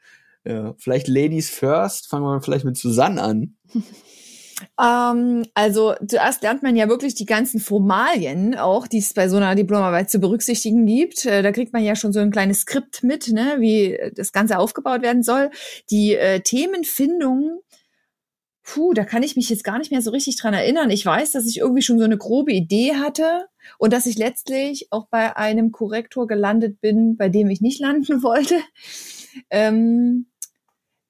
[0.44, 3.56] Ja, vielleicht Ladies first, fangen wir vielleicht mit Susanne an.
[4.80, 9.36] Ähm, also zuerst lernt man ja wirklich die ganzen Formalien auch, die es bei so
[9.36, 11.26] einer Diplomarbeit zu berücksichtigen gibt.
[11.26, 14.58] Äh, da kriegt man ja schon so ein kleines Skript mit, ne, wie das Ganze
[14.58, 15.50] aufgebaut werden soll.
[15.90, 17.60] Die äh, Themenfindung,
[18.62, 20.90] puh, da kann ich mich jetzt gar nicht mehr so richtig dran erinnern.
[20.90, 23.46] Ich weiß, dass ich irgendwie schon so eine grobe Idee hatte
[23.78, 28.22] und dass ich letztlich auch bei einem Korrektor gelandet bin, bei dem ich nicht landen
[28.22, 28.56] wollte.
[29.50, 30.26] Ähm,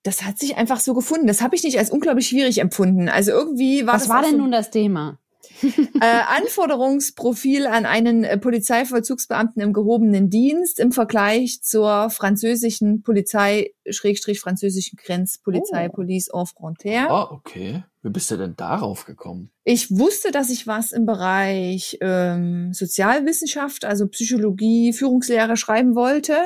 [0.06, 1.26] das hat sich einfach so gefunden.
[1.26, 3.08] Das habe ich nicht als unglaublich schwierig empfunden.
[3.08, 5.18] Also irgendwie war Was das war denn so nun das Thema?
[5.62, 14.40] äh, Anforderungsprofil an einen äh, Polizeivollzugsbeamten im gehobenen Dienst im Vergleich zur französischen Polizei, Schrägstrich
[14.40, 15.92] französischen Grenzpolizei, oh.
[15.92, 17.08] Police en Frontière.
[17.08, 17.84] Ah, oh, okay.
[18.02, 19.50] Wie bist du denn darauf gekommen?
[19.64, 26.36] Ich wusste, dass ich was im Bereich ähm, Sozialwissenschaft, also Psychologie, Führungslehre schreiben wollte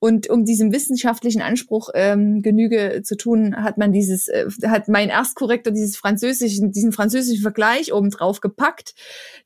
[0.00, 5.08] Und um diesem wissenschaftlichen Anspruch ähm, Genüge zu tun, hat man dieses, äh, hat mein
[5.08, 8.94] Erstkorrektor dieses französischen, diesen französischen Vergleich oben drauf gepackt.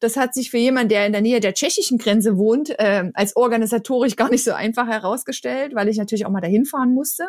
[0.00, 3.34] Das hat sich für jemanden, der in der Nähe der tschechischen Grenze wohnt, äh, als
[3.34, 7.24] organisatorisch gar nicht so einfach herausgestellt, weil ich natürlich auch mal dahin fahren musste.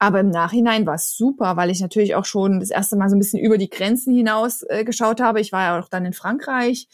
[0.00, 3.14] Aber im Nachhinein war es super, weil ich natürlich auch schon das erste Mal so
[3.14, 5.40] ein bisschen über die Grenzen hinaus äh, geschaut habe.
[5.40, 6.88] Ich war ja auch dann in Frankreich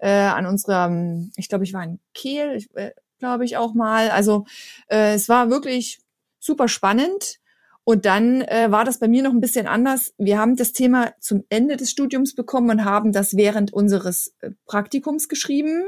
[0.00, 4.10] äh, an unserem, ich glaube, ich war in Kiel, ich, äh, glaube ich auch mal.
[4.10, 4.44] Also
[4.88, 6.00] äh, es war wirklich
[6.38, 7.38] super spannend.
[7.84, 10.12] Und dann äh, war das bei mir noch ein bisschen anders.
[10.18, 14.50] Wir haben das Thema zum Ende des Studiums bekommen und haben das während unseres äh,
[14.66, 15.84] Praktikums geschrieben.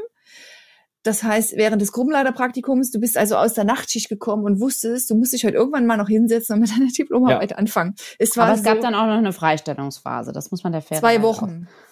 [1.03, 5.15] Das heißt, während des Gruppenleiterpraktikums, du bist also aus der Nachtschicht gekommen und wusstest, du
[5.15, 7.57] musst dich heute irgendwann mal noch hinsetzen und mit deiner Diplomarbeit ja.
[7.57, 7.95] anfangen.
[8.19, 10.83] Es war Aber es so gab dann auch noch eine Freistellungsphase, das muss man der
[10.83, 11.69] Fairness Zwei Wochen.
[11.69, 11.90] Oh.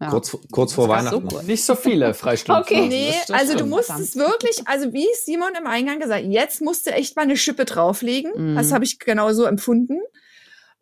[0.00, 0.08] Ja.
[0.08, 1.28] Kurz, kurz vor Weihnachten.
[1.28, 2.62] So nicht so viele Freistunden.
[2.62, 6.90] okay, nee, also du musstest wirklich, also wie Simon im Eingang gesagt, jetzt musst du
[6.92, 8.32] echt mal eine Schippe drauflegen.
[8.34, 8.56] Mhm.
[8.56, 9.98] Das habe ich genau so empfunden.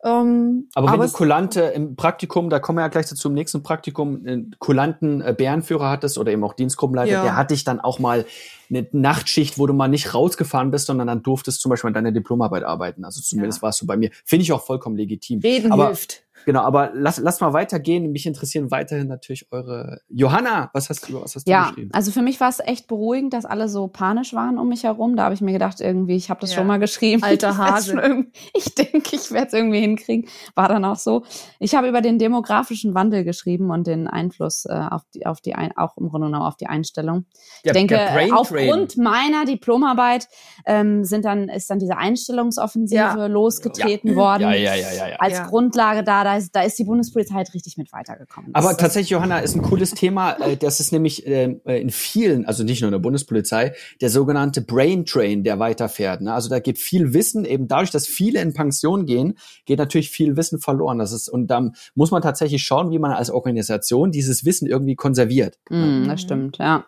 [0.01, 3.33] Ähm, aber, aber wenn du Kulante im Praktikum, da kommen wir ja gleich dazu im
[3.33, 7.23] nächsten Praktikum, einen kulanten äh, Bärenführer hattest oder eben auch Dienstgruppenleiter, ja.
[7.23, 8.25] der hat dich dann auch mal
[8.69, 12.13] eine Nachtschicht, wo du mal nicht rausgefahren bist, sondern dann durftest zum Beispiel an deiner
[12.13, 13.03] Diplomarbeit arbeiten.
[13.03, 13.63] Also zumindest ja.
[13.63, 14.11] warst du bei mir.
[14.23, 15.41] Finde ich auch vollkommen legitim.
[15.41, 16.23] Reden aber, hilft.
[16.45, 18.11] Genau, aber lass, lass mal weitergehen.
[18.11, 20.01] Mich interessieren weiterhin natürlich eure.
[20.07, 21.89] Johanna, was hast du, was hast ja, du geschrieben?
[21.93, 25.15] Also für mich war es echt beruhigend, dass alle so panisch waren um mich herum.
[25.15, 26.57] Da habe ich mir gedacht, irgendwie, ich habe das ja.
[26.57, 27.23] schon mal geschrieben.
[27.23, 27.89] Alter Hase.
[28.53, 30.29] Ich denke, ich werde es irgendwie hinkriegen.
[30.55, 31.23] War dann auch so.
[31.59, 35.55] Ich habe über den demografischen Wandel geschrieben und den Einfluss äh, auf die, auf die
[35.55, 37.25] ein, auch im Grunde genommen auf die Einstellung.
[37.63, 37.99] Ich denke,
[38.33, 40.27] aufgrund meiner Diplomarbeit
[40.65, 43.27] ähm, sind dann ist dann diese Einstellungsoffensive ja.
[43.27, 44.15] losgetreten ja.
[44.15, 44.43] worden.
[44.43, 45.15] Ja, ja, ja, ja, ja.
[45.17, 48.51] Als Grundlage da da ist, da ist die Bundespolizei halt richtig mit weitergekommen.
[48.53, 50.33] Aber tatsächlich, Johanna, ist ein cooles Thema.
[50.33, 54.61] Äh, das ist nämlich äh, in vielen, also nicht nur in der Bundespolizei, der sogenannte
[54.61, 56.21] Brain Train, der weiterfährt.
[56.21, 56.33] Ne?
[56.33, 60.37] Also da geht viel Wissen, eben dadurch, dass viele in Pension gehen, geht natürlich viel
[60.37, 60.99] Wissen verloren.
[60.99, 64.95] Das ist, und dann muss man tatsächlich schauen, wie man als Organisation dieses Wissen irgendwie
[64.95, 65.57] konserviert.
[65.69, 66.85] Mm, das stimmt, ja.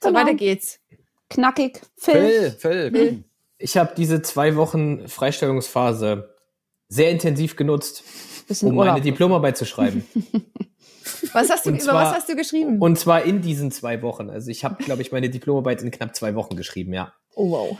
[0.00, 0.20] So, genau.
[0.20, 0.80] weiter geht's.
[1.30, 1.80] Knackig.
[1.96, 2.12] Phil.
[2.12, 2.90] Phil, Phil.
[2.90, 3.24] Phil.
[3.58, 6.34] Ich habe diese zwei Wochen Freistellungsphase
[6.88, 8.04] sehr intensiv genutzt
[8.60, 8.94] um Urlaub.
[8.94, 10.06] meine Diplomarbeit zu schreiben.
[11.32, 12.78] was hast du, und über was hast du geschrieben?
[12.80, 14.30] Und zwar in diesen zwei Wochen.
[14.30, 17.12] Also ich habe, glaube ich, meine Diplomarbeit in knapp zwei Wochen geschrieben, ja.
[17.34, 17.78] Oh wow.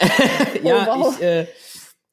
[0.62, 1.14] ja, oh, wow.
[1.16, 1.46] ich, äh,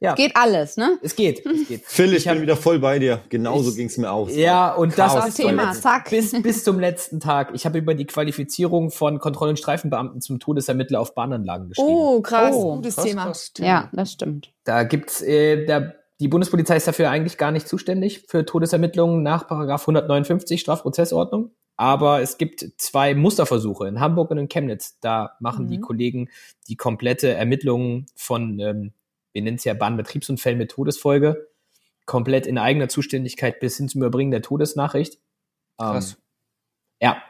[0.02, 0.16] ja.
[0.16, 0.98] Geht alles, ne?
[1.04, 1.84] Es geht, es geht.
[1.86, 3.22] Phil, ich, ich bin wieder voll bei dir.
[3.30, 4.28] Genauso ging es mir auch.
[4.30, 5.74] Ja, und Chaos das ist Thema.
[5.74, 6.10] Zack.
[6.10, 7.52] Bis, bis zum letzten Tag.
[7.54, 11.88] Ich habe über die Qualifizierung von Kontroll- und Streifenbeamten zum Todesermittler auf Bahnanlagen geschrieben.
[11.88, 13.26] Oh, krass, oh, gutes krass, Thema.
[13.26, 13.52] Krass.
[13.60, 14.52] Ja, das stimmt.
[14.64, 19.48] Da gibt's, äh, da die Bundespolizei ist dafür eigentlich gar nicht zuständig für Todesermittlungen nach
[19.48, 21.50] Paragraph 159 Strafprozessordnung.
[21.78, 25.00] Aber es gibt zwei Musterversuche in Hamburg und in Chemnitz.
[25.00, 25.70] Da machen mhm.
[25.70, 26.30] die Kollegen
[26.68, 28.94] die komplette Ermittlung von, ähm,
[29.34, 31.48] wir nennen es ja Bahnbetriebsunfällen mit Todesfolge,
[32.06, 35.18] komplett in eigener Zuständigkeit bis hin zum Überbringen der Todesnachricht.
[35.80, 36.12] Krass.
[36.12, 36.18] Ähm,
[37.02, 37.24] ja.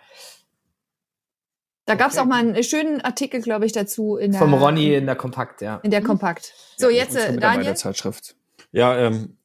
[1.86, 2.24] Da gab es okay.
[2.24, 5.62] auch mal einen schönen Artikel, glaube ich, dazu in der vom Ronny in der Kompakt,
[5.62, 5.78] ja.
[5.78, 6.54] In der Kompakt.
[6.76, 7.78] So ja, jetzt äh, Daniel.
[7.78, 8.36] Zeitschrift.
[8.72, 9.38] Ja, ähm,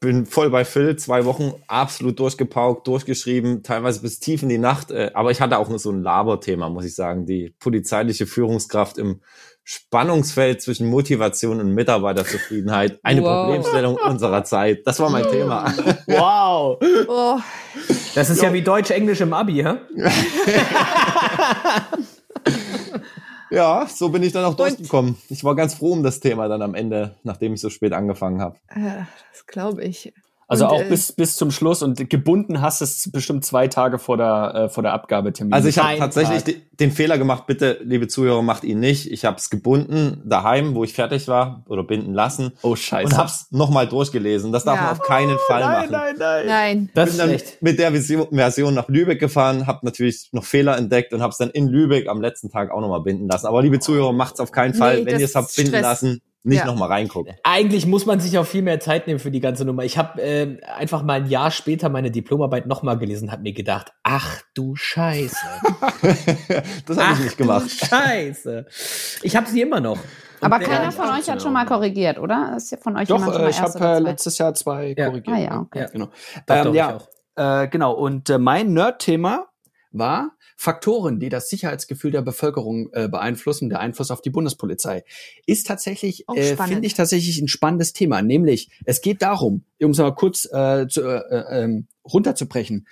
[0.00, 4.90] bin voll bei Phil, zwei Wochen absolut durchgepaukt, durchgeschrieben, teilweise bis tief in die Nacht.
[4.90, 7.26] Äh, aber ich hatte auch nur so ein Laberthema, muss ich sagen.
[7.26, 9.20] Die polizeiliche Führungskraft im
[9.62, 13.00] Spannungsfeld zwischen Motivation und Mitarbeiterzufriedenheit.
[13.02, 13.46] Eine wow.
[13.46, 14.86] Problemstellung unserer Zeit.
[14.86, 15.72] Das war mein Thema.
[16.06, 16.78] Wow.
[17.08, 17.38] Oh.
[18.14, 19.74] Das ist ja, ja wie Deutsch-Englisch im Abi, hä?
[23.50, 25.16] Ja, so bin ich dann auch durchgekommen.
[25.28, 28.40] Ich war ganz froh um das Thema dann am Ende, nachdem ich so spät angefangen
[28.40, 28.56] habe.
[28.68, 30.12] Äh, das glaube ich.
[30.48, 33.98] Also und, auch äh, bis, bis zum Schluss und gebunden hast es bestimmt zwei Tage
[33.98, 35.52] vor der, äh, vor der Abgabetermin.
[35.52, 36.54] Also ich habe tatsächlich Tag.
[36.78, 39.10] den Fehler gemacht, bitte, liebe Zuhörer, macht ihn nicht.
[39.10, 42.52] Ich habe es gebunden daheim, wo ich fertig war oder binden lassen.
[42.62, 43.06] Oh scheiße.
[43.06, 44.52] Und hab's nochmal durchgelesen.
[44.52, 44.82] Das darf ja.
[44.82, 45.90] man auf keinen Fall oh, nein, machen.
[45.90, 46.90] Nein, nein, nein.
[46.94, 47.62] Das Bin dann schlecht.
[47.62, 51.50] mit der Version nach Lübeck gefahren, habe natürlich noch Fehler entdeckt und habe es dann
[51.50, 53.48] in Lübeck am letzten Tag auch nochmal binden lassen.
[53.48, 55.00] Aber liebe Zuhörer, macht's auf keinen Fall.
[55.00, 56.66] Nee, Wenn ihr es habt binden lassen, nicht ja.
[56.66, 57.34] nochmal reingucken.
[57.42, 59.84] Eigentlich muss man sich auch viel mehr Zeit nehmen für die ganze Nummer.
[59.84, 63.92] Ich habe äh, einfach mal ein Jahr später meine Diplomarbeit nochmal gelesen, habe mir gedacht,
[64.04, 65.36] ach du Scheiße.
[66.86, 67.64] das habe ich nicht gemacht.
[67.64, 68.66] Du Scheiße.
[69.22, 69.98] Ich habe sie immer noch.
[70.40, 72.54] Aber keiner von euch hat schon mal korrigiert, oder?
[72.56, 75.06] Ist ja von euch Doch, äh, ich habe äh, letztes Jahr zwei ja.
[75.06, 75.36] korrigiert.
[75.36, 75.80] Ah ja, okay.
[75.80, 76.06] Ja, genau.
[76.46, 77.92] Doch, ähm, doch, ja, äh, genau.
[77.92, 79.46] Und äh, mein Nerd-Thema
[79.90, 85.04] war Faktoren, die das Sicherheitsgefühl der Bevölkerung äh, beeinflussen, der Einfluss auf die Bundespolizei,
[85.46, 88.22] ist tatsächlich, äh, finde ich tatsächlich ein spannendes Thema.
[88.22, 92.86] Nämlich, es geht darum, um es mal kurz äh, zu, äh, äh, runterzubrechen,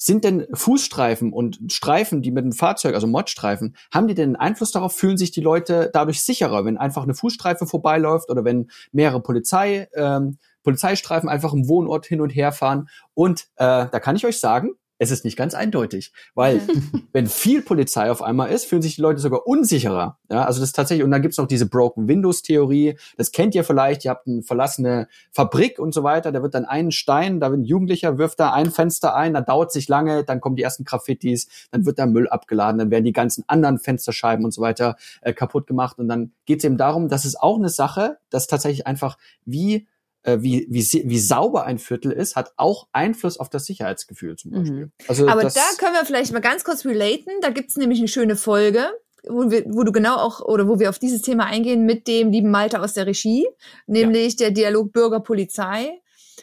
[0.00, 4.36] sind denn Fußstreifen und Streifen, die mit dem Fahrzeug, also Modstreifen, haben die denn einen
[4.36, 4.94] Einfluss darauf?
[4.94, 9.88] Fühlen sich die Leute dadurch sicherer, wenn einfach eine Fußstreife vorbeiläuft oder wenn mehrere Polizei,
[9.94, 12.88] ähm, Polizeistreifen einfach im Wohnort hin und her fahren?
[13.14, 16.60] Und äh, da kann ich euch sagen, es ist nicht ganz eindeutig, weil
[17.12, 20.18] wenn viel Polizei auf einmal ist, fühlen sich die Leute sogar unsicherer.
[20.30, 23.54] Ja, also das ist tatsächlich, und dann gibt's noch diese Broken Windows Theorie, das kennt
[23.54, 27.40] ihr vielleicht, ihr habt eine verlassene Fabrik und so weiter, da wird dann ein Stein,
[27.40, 30.56] da wird ein Jugendlicher, wirft da ein Fenster ein, dann dauert sich lange, dann kommen
[30.56, 34.52] die ersten Graffitis, dann wird da Müll abgeladen, dann werden die ganzen anderen Fensterscheiben und
[34.52, 35.98] so weiter äh, kaputt gemacht.
[35.98, 39.86] Und dann geht's eben darum, dass es auch eine Sache, dass tatsächlich einfach wie
[40.24, 44.86] wie, wie, wie sauber ein Viertel ist, hat auch Einfluss auf das Sicherheitsgefühl zum Beispiel.
[44.86, 44.92] Mhm.
[45.06, 47.30] Also Aber da können wir vielleicht mal ganz kurz relaten.
[47.40, 48.86] Da gibt's nämlich eine schöne Folge,
[49.26, 52.30] wo, wir, wo du genau auch oder wo wir auf dieses Thema eingehen mit dem
[52.30, 53.46] lieben Malte aus der Regie,
[53.86, 54.46] nämlich ja.
[54.46, 56.00] der Dialog Bürger-Polizei.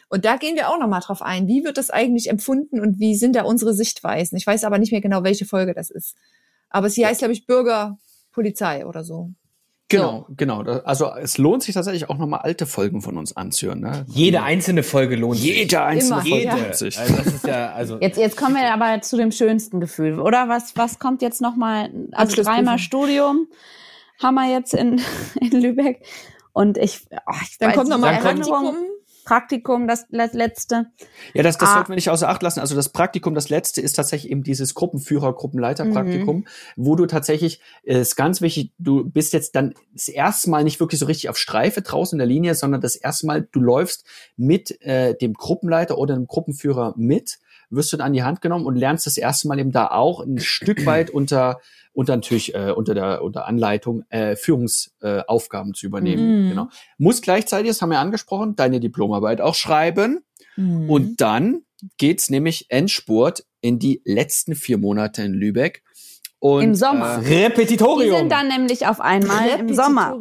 [0.09, 1.47] Und da gehen wir auch nochmal drauf ein.
[1.47, 4.37] Wie wird das eigentlich empfunden und wie sind da unsere Sichtweisen?
[4.37, 6.15] Ich weiß aber nicht mehr genau, welche Folge das ist.
[6.69, 9.31] Aber sie heißt, glaube ich, Bürgerpolizei oder so.
[9.87, 10.33] Genau, so.
[10.35, 10.61] genau.
[10.61, 13.81] Also es lohnt sich tatsächlich auch nochmal alte Folgen von uns anzuhören.
[13.81, 14.05] Ne?
[14.07, 15.55] Jede einzelne Folge lohnt sich.
[15.55, 16.29] Jede einzelne Immer.
[16.29, 16.55] Folge Jede.
[16.55, 16.99] lohnt sich.
[16.99, 20.49] Also das ist ja, also jetzt, jetzt kommen wir aber zu dem schönsten Gefühl, oder?
[20.49, 21.91] Was, was kommt jetzt nochmal?
[22.13, 23.47] Also dreimal Studium
[24.21, 25.01] haben wir jetzt in,
[25.39, 26.01] in Lübeck.
[26.51, 28.75] Und ich, oh, ich dann weiß, kommt nochmal Praktikum.
[29.25, 30.85] Praktikum, das letzte.
[31.33, 31.73] Ja, das, das ah.
[31.73, 32.59] sollten wir nicht außer Acht lassen.
[32.59, 36.45] Also das Praktikum, das letzte ist tatsächlich eben dieses Gruppenführer, Gruppenleiter-Praktikum, mhm.
[36.75, 40.79] wo du tatsächlich, äh, ist ganz wichtig, du bist jetzt dann das erste Mal nicht
[40.79, 44.05] wirklich so richtig auf Streife draußen in der Linie, sondern das erste Mal, du läufst
[44.37, 48.65] mit äh, dem Gruppenleiter oder dem Gruppenführer mit, wirst du dann an die Hand genommen
[48.65, 51.59] und lernst das erste Mal eben da auch ein Stück weit unter
[51.93, 56.45] und natürlich äh, unter der unter Anleitung äh, Führungsaufgaben äh, zu übernehmen.
[56.45, 56.49] Mhm.
[56.49, 56.67] Genau.
[56.97, 60.19] Muss gleichzeitig, das haben wir angesprochen, deine Diplomarbeit auch schreiben.
[60.57, 60.89] Mhm.
[60.89, 61.61] Und dann
[61.97, 65.83] geht's nämlich Endspurt in die letzten vier Monate in Lübeck.
[66.39, 67.23] Und, Im Sommer.
[67.23, 68.11] Äh, Repetitorium.
[68.11, 70.19] Die sind dann nämlich auf einmal im Sommer.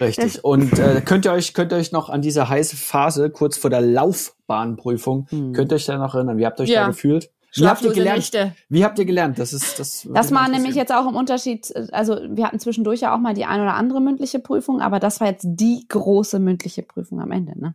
[0.00, 0.44] Richtig.
[0.44, 3.70] Und äh, könnt ihr euch könnt ihr euch noch an diese heiße Phase kurz vor
[3.70, 5.52] der Laufbahnprüfung mhm.
[5.52, 6.38] könnt ihr euch da noch erinnern?
[6.38, 6.82] Wie habt ihr euch ja.
[6.82, 7.30] da gefühlt?
[7.54, 8.18] Wie habt ihr gelernt?
[8.18, 8.54] Nächte.
[8.68, 9.38] Wie habt ihr gelernt?
[9.38, 10.08] Das ist das.
[10.10, 11.72] Das war nämlich jetzt auch im Unterschied.
[11.92, 15.20] Also wir hatten zwischendurch ja auch mal die ein oder andere mündliche Prüfung, aber das
[15.20, 17.58] war jetzt die große mündliche Prüfung am Ende.
[17.60, 17.74] Ne?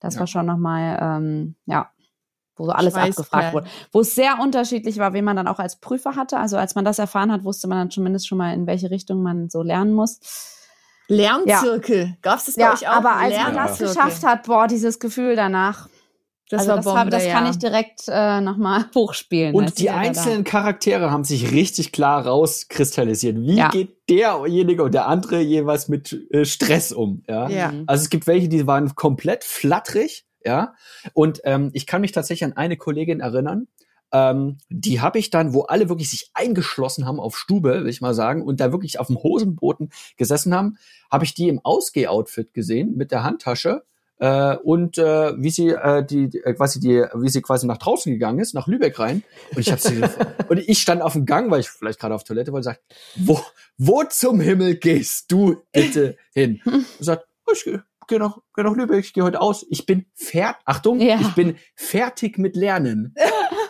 [0.00, 0.20] Das ja.
[0.20, 1.90] war schon noch mal ähm, ja,
[2.56, 5.76] wo so alles abgefragt wurde, wo es sehr unterschiedlich war, wen man dann auch als
[5.76, 6.38] Prüfer hatte.
[6.38, 9.22] Also als man das erfahren hat, wusste man dann zumindest schon mal, in welche Richtung
[9.22, 10.20] man so lernen muss.
[11.08, 11.98] Lernzirkel.
[11.98, 12.16] Ja.
[12.22, 12.92] Gab es das bei ja, euch auch?
[12.92, 15.88] Aber als man das geschafft hat, boah, dieses Gefühl danach.
[16.48, 17.32] Das, also war das, Bombe, hab, das ja.
[17.32, 19.54] kann ich direkt äh, nochmal hochspielen.
[19.54, 23.36] Und die einzelnen Charaktere haben sich richtig klar rauskristallisiert.
[23.36, 23.68] Wie ja.
[23.68, 27.24] geht derjenige und der andere jeweils mit äh, Stress um?
[27.28, 27.48] Ja?
[27.48, 27.72] ja.
[27.86, 30.74] Also es gibt welche, die waren komplett flatterig, ja.
[31.14, 33.66] Und ähm, ich kann mich tatsächlich an eine Kollegin erinnern,
[34.16, 38.00] ähm, die habe ich dann, wo alle wirklich sich eingeschlossen haben auf Stube, will ich
[38.00, 40.78] mal sagen, und da wirklich auf dem Hosenboden gesessen haben,
[41.10, 43.82] habe ich die im Ausgeh-Outfit gesehen mit der Handtasche
[44.18, 48.10] äh, und äh, wie sie äh, die, äh, quasi die wie sie quasi nach draußen
[48.10, 49.22] gegangen ist nach Lübeck rein.
[49.50, 50.02] Und ich habe sie
[50.48, 52.80] und ich stand auf dem Gang weil ich vielleicht gerade auf Toilette wollte sagt
[53.16, 53.40] wo
[53.76, 56.60] wo zum Himmel gehst du bitte hin?
[56.64, 59.66] Und sagt oh, ich gehe geh nach, geh nach Lübeck ich gehe heute aus.
[59.68, 61.18] Ich bin fertig Achtung ja.
[61.20, 63.14] ich bin fertig mit Lernen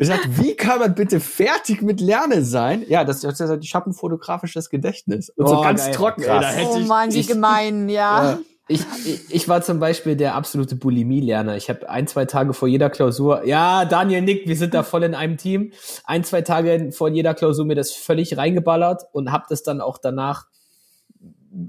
[0.00, 2.86] Ich sag, wie kann man bitte fertig mit Lernen sein?
[2.88, 5.28] Ja, das, das ist ich habe ein fotografisches Gedächtnis.
[5.28, 5.94] Und oh, so ganz geil.
[5.94, 8.30] trocken, ey, da hätte oh Mann, wie gemein, ja.
[8.32, 8.38] ja.
[8.66, 11.56] Ich, ich, ich war zum Beispiel der absolute Bulimie-Lerner.
[11.56, 15.02] Ich habe ein, zwei Tage vor jeder Klausur, ja, Daniel nickt, wir sind da voll
[15.02, 15.72] in einem Team,
[16.04, 19.98] ein, zwei Tage vor jeder Klausur mir das völlig reingeballert und habe das dann auch
[19.98, 20.46] danach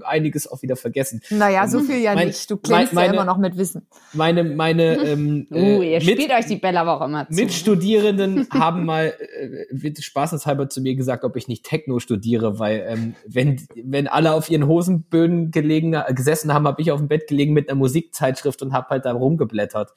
[0.04, 1.20] einiges auch wieder vergessen.
[1.30, 2.50] Naja, so viel ja mein, nicht.
[2.50, 3.86] Du klingst meine, ja immer noch mit Wissen.
[4.12, 7.34] Meine, meine, ähm, uh, ihr äh, mit, spielt euch die Bälle aber auch immer zu.
[7.34, 9.14] Mitstudierenden haben mal
[9.72, 14.34] äh, spaßenshalber zu mir gesagt, ob ich nicht Techno studiere, weil ähm, wenn, wenn alle
[14.34, 17.78] auf ihren Hosenböden gelegen, äh, gesessen haben, habe ich auf dem Bett gelegen mit einer
[17.78, 19.92] Musikzeitschrift und habe halt da rumgeblättert.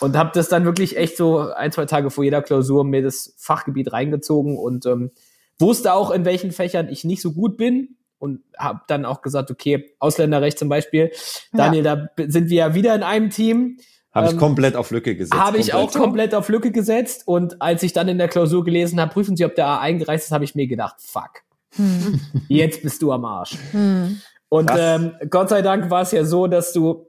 [0.00, 3.34] Und habe das dann wirklich echt so ein, zwei Tage vor jeder Klausur mir das
[3.36, 5.10] Fachgebiet reingezogen und ähm,
[5.58, 9.50] wusste auch, in welchen Fächern ich nicht so gut bin und habe dann auch gesagt,
[9.50, 11.12] okay, Ausländerrecht zum Beispiel.
[11.52, 11.96] Daniel, ja.
[11.96, 13.78] da sind wir ja wieder in einem Team.
[14.12, 15.40] Habe ich ähm, komplett auf Lücke gesetzt.
[15.40, 17.22] Habe ich auch komplett auf Lücke gesetzt.
[17.26, 20.24] Und als ich dann in der Klausur gelesen habe, prüfen Sie, ob der A eingereicht
[20.24, 21.42] ist, habe ich mir gedacht, fuck.
[21.76, 22.20] Hm.
[22.48, 23.56] Jetzt bist du am Arsch.
[23.72, 24.20] Hm.
[24.48, 27.06] Und ähm, Gott sei Dank war es ja so, dass du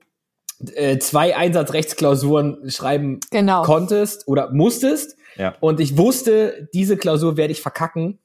[0.74, 3.64] äh, zwei Einsatzrechtsklausuren schreiben genau.
[3.64, 5.16] konntest oder musstest.
[5.38, 5.56] Ja.
[5.62, 8.20] Und ich wusste, diese Klausur werde ich verkacken.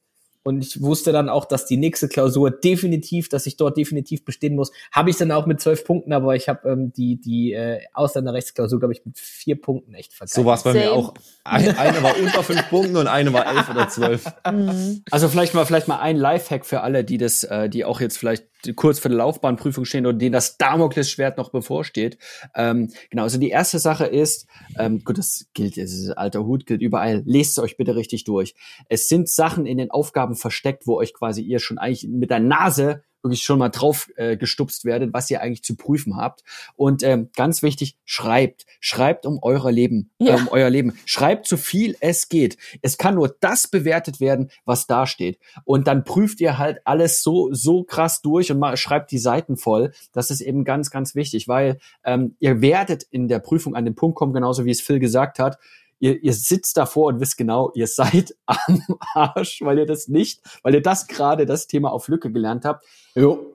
[0.44, 4.54] Und ich wusste dann auch, dass die nächste Klausur definitiv, dass ich dort definitiv bestehen
[4.54, 4.70] muss.
[4.92, 8.78] Habe ich dann auch mit zwölf Punkten, aber ich habe ähm, die die äh, Ausländerrechtsklausur,
[8.78, 10.34] glaube ich, mit vier Punkten echt vergeigt.
[10.34, 10.84] So war es bei Same.
[10.84, 11.14] mir auch.
[11.44, 14.24] Eine, eine war unter fünf Punkten und eine war elf oder zwölf.
[14.44, 15.02] Mhm.
[15.10, 18.18] Also vielleicht mal vielleicht mal ein Lifehack für alle, die das, äh, die auch jetzt
[18.18, 22.18] vielleicht kurz vor der Laufbahnprüfung stehen oder denen das Damoklesschwert noch bevorsteht.
[22.54, 24.46] Ähm, genau, also die erste Sache ist,
[24.78, 27.22] ähm, gut, das gilt, das ist alter Hut, gilt überall.
[27.26, 28.54] Lest es euch bitte richtig durch.
[28.88, 32.40] Es sind Sachen in den Aufgaben versteckt, wo euch quasi ihr schon eigentlich mit der
[32.40, 36.44] Nase wirklich schon mal drauf äh, gestupst werdet, was ihr eigentlich zu prüfen habt.
[36.76, 38.66] Und ähm, ganz wichtig, schreibt.
[38.80, 40.34] Schreibt um euer Leben, ja.
[40.34, 40.96] äh, um euer Leben.
[41.06, 42.56] Schreibt so viel es geht.
[42.82, 45.38] Es kann nur das bewertet werden, was da steht.
[45.64, 49.56] Und dann prüft ihr halt alles so, so krass durch und mal schreibt die Seiten
[49.56, 49.92] voll.
[50.12, 53.94] Das ist eben ganz, ganz wichtig, weil ähm, ihr werdet in der Prüfung an den
[53.94, 55.58] Punkt kommen, genauso wie es Phil gesagt hat,
[56.04, 58.84] ihr, ihr sitzt davor und wisst genau, ihr seid am
[59.14, 62.84] Arsch, weil ihr das nicht, weil ihr das gerade das Thema auf Lücke gelernt habt.
[63.14, 63.50] Jo.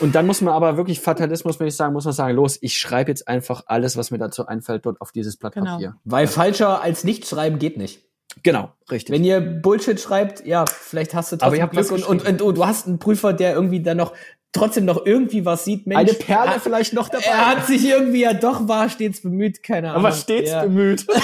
[0.00, 2.76] Und dann muss man aber wirklich Fatalismus, wenn ich sagen, muss man sagen, los, ich
[2.76, 5.72] schreibe jetzt einfach alles, was mir dazu einfällt, dort auf dieses Blatt genau.
[5.72, 5.96] Papier.
[6.04, 8.04] Weil falscher als nicht schreiben geht nicht.
[8.42, 9.14] Genau, richtig.
[9.14, 12.66] Wenn ihr Bullshit schreibt, ja, vielleicht hast du trotzdem Glück und, und, und, und, du
[12.66, 14.12] hast einen Prüfer, der irgendwie dann noch
[14.56, 15.86] trotzdem noch irgendwie was sieht.
[15.86, 17.24] Mensch, Eine Perle hat, vielleicht noch dabei.
[17.26, 20.04] Er hat sich irgendwie ja doch war stets bemüht, keine Ahnung.
[20.04, 20.62] Aber stets ja.
[20.62, 21.06] bemüht.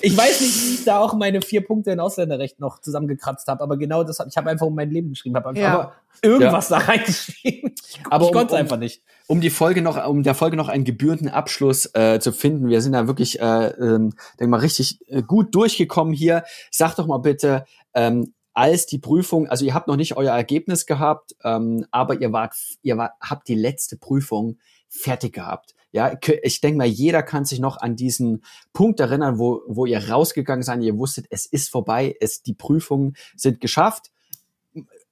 [0.00, 3.62] ich weiß nicht, wie ich da auch meine vier Punkte in Ausländerrecht noch zusammengekratzt habe,
[3.62, 5.92] aber genau das, ich habe einfach um mein Leben geschrieben, habe einfach ja.
[6.22, 6.78] irgendwas ja.
[6.78, 7.74] da reingeschrieben.
[8.10, 9.02] aber ich um, konnte um, einfach nicht.
[9.26, 12.80] Um die Folge noch, um der Folge noch einen gebührenden Abschluss äh, zu finden, wir
[12.80, 16.44] sind da wirklich, äh, ähm, denk mal, richtig äh, gut durchgekommen hier.
[16.70, 17.64] Sag doch mal bitte,
[17.94, 22.32] ähm, als die Prüfung, also ihr habt noch nicht euer Ergebnis gehabt, ähm, aber ihr
[22.32, 25.76] wart, ihr war, habt die letzte Prüfung fertig gehabt.
[25.92, 28.42] Ja, ich denke mal, jeder kann sich noch an diesen
[28.72, 33.14] Punkt erinnern, wo, wo ihr rausgegangen seid, ihr wusstet, es ist vorbei, es, die Prüfungen
[33.36, 34.10] sind geschafft.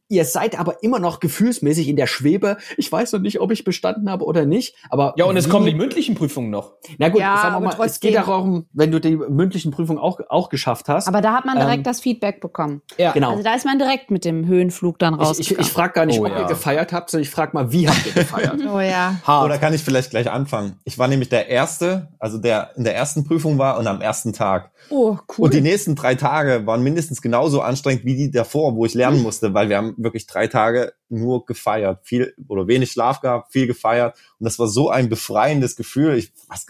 [0.09, 2.59] Ihr seid aber immer noch gefühlsmäßig in der Schwebe.
[2.77, 4.77] Ich weiß noch nicht, ob ich bestanden habe oder nicht.
[4.89, 6.75] Aber ja, und es kommen die mündlichen Prüfungen noch.
[6.99, 7.87] Na gut, ja, sagen wir mal, trotzdem.
[7.87, 11.09] es geht darum, wenn du die mündlichen Prüfungen auch, auch geschafft hast.
[11.09, 12.83] Aber da hat man direkt ähm, das Feedback bekommen.
[12.99, 13.31] Ja, genau.
[13.31, 15.41] Also da ist man direkt mit dem Höhenflug dann raus.
[15.41, 16.41] Ich, ich, ich frage gar nicht, oh, ob ja.
[16.41, 18.61] ihr gefeiert habt, sondern ich frage mal, wie habt ihr gefeiert?
[18.73, 19.17] oh ja.
[19.25, 19.45] Hart.
[19.45, 20.79] Oder kann ich vielleicht gleich anfangen?
[20.85, 24.33] Ich war nämlich der Erste, also der in der ersten Prüfung war und am ersten
[24.33, 24.71] Tag.
[24.89, 25.47] Oh, cool.
[25.47, 29.23] Und die nächsten drei Tage waren mindestens genauso anstrengend wie die davor, wo ich lernen
[29.23, 33.67] musste, weil wir haben wirklich drei Tage nur gefeiert, viel oder wenig Schlaf gehabt, viel
[33.67, 36.17] gefeiert und das war so ein befreiendes Gefühl.
[36.17, 36.67] Ich was,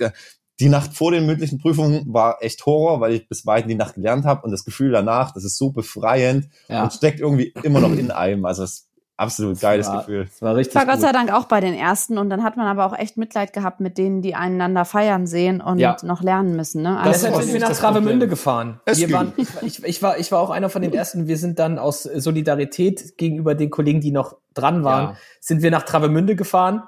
[0.59, 3.75] die Nacht vor den mündlichen Prüfungen war echt Horror, weil ich bis weit in die
[3.75, 6.83] Nacht gelernt habe und das Gefühl danach, das ist so befreiend ja.
[6.83, 8.47] und steckt irgendwie immer noch in einem.
[8.47, 10.25] Also es absolut geiles war, Gefühl.
[10.25, 10.75] Das war richtig.
[10.75, 13.17] War Gott sei Dank auch bei den ersten und dann hat man aber auch echt
[13.17, 15.97] Mitleid gehabt mit denen, die einander feiern sehen und ja.
[16.03, 16.83] noch lernen müssen.
[16.83, 16.99] Ne?
[16.99, 18.81] Also Deshalb sind wir nach Travemünde gefahren.
[18.87, 21.27] Wir waren, ich, ich, war, ich war auch einer von den ersten.
[21.27, 25.17] Wir sind dann aus Solidarität gegenüber den Kollegen, die noch dran waren, ja.
[25.41, 26.83] sind wir nach Travemünde gefahren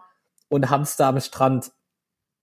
[0.48, 1.72] und haben es da am Strand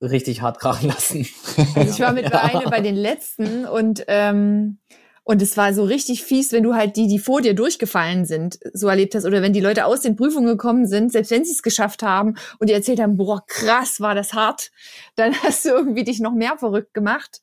[0.02, 1.28] richtig hart krachen lassen.
[1.76, 2.44] Also ich war mit ja.
[2.44, 4.80] einer bei den letzten und ähm,
[5.28, 8.60] und es war so richtig fies, wenn du halt die, die vor dir durchgefallen sind,
[8.74, 9.26] so erlebt hast.
[9.26, 12.36] Oder wenn die Leute aus den Prüfungen gekommen sind, selbst wenn sie es geschafft haben
[12.60, 14.70] und die erzählt haben, boah, krass, war das hart,
[15.16, 17.42] dann hast du irgendwie dich noch mehr verrückt gemacht.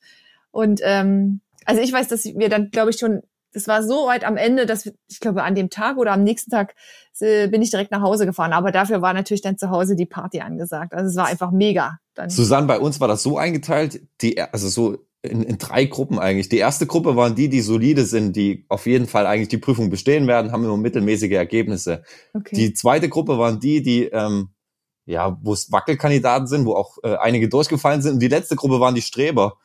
[0.51, 3.21] Und ähm, also ich weiß, dass wir dann, glaube ich, schon,
[3.51, 6.23] das war so weit am Ende, dass wir, ich glaube, an dem Tag oder am
[6.23, 6.75] nächsten Tag
[7.19, 8.53] äh, bin ich direkt nach Hause gefahren.
[8.53, 10.93] Aber dafür war natürlich dann zu Hause die Party angesagt.
[10.93, 11.99] Also es war einfach mega.
[12.13, 12.29] Dann.
[12.29, 16.49] Susanne, bei uns war das so eingeteilt, die, also so in, in drei Gruppen eigentlich.
[16.49, 19.89] Die erste Gruppe waren die, die solide sind, die auf jeden Fall eigentlich die Prüfung
[19.89, 22.03] bestehen werden, haben immer mittelmäßige Ergebnisse.
[22.33, 22.55] Okay.
[22.55, 24.49] Die zweite Gruppe waren die, die ähm,
[25.05, 28.13] ja, wo es Wackelkandidaten sind, wo auch äh, einige durchgefallen sind.
[28.13, 29.57] Und die letzte Gruppe waren die Streber,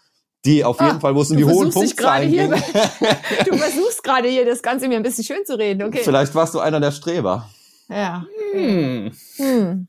[0.44, 2.50] die auf ah, jeden Fall, wo es um die hohen Punktzahlen ging.
[3.46, 6.00] du versuchst gerade hier das Ganze mir ein bisschen schön zu reden, okay.
[6.02, 7.48] Vielleicht warst du einer der Streber.
[7.88, 8.26] Ja.
[8.52, 9.12] Hm.
[9.36, 9.88] Hm.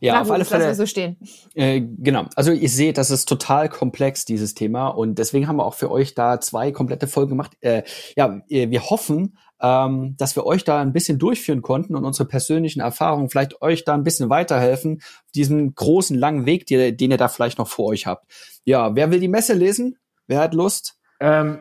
[0.00, 0.74] Ja, Na, auf alle Fälle.
[0.74, 1.16] so stehen.
[1.54, 2.26] Äh, genau.
[2.34, 4.88] Also ihr seht, das ist total komplex, dieses Thema.
[4.88, 7.52] Und deswegen haben wir auch für euch da zwei komplette Folgen gemacht.
[7.60, 7.82] Äh,
[8.16, 12.80] ja, wir hoffen, ähm, dass wir euch da ein bisschen durchführen konnten und unsere persönlichen
[12.80, 17.16] Erfahrungen vielleicht euch da ein bisschen weiterhelfen, auf diesem großen, langen Weg, den, den ihr
[17.16, 18.30] da vielleicht noch vor euch habt.
[18.64, 19.96] Ja, wer will die Messe lesen?
[20.26, 20.96] Wer hat Lust?
[21.20, 21.60] Ähm,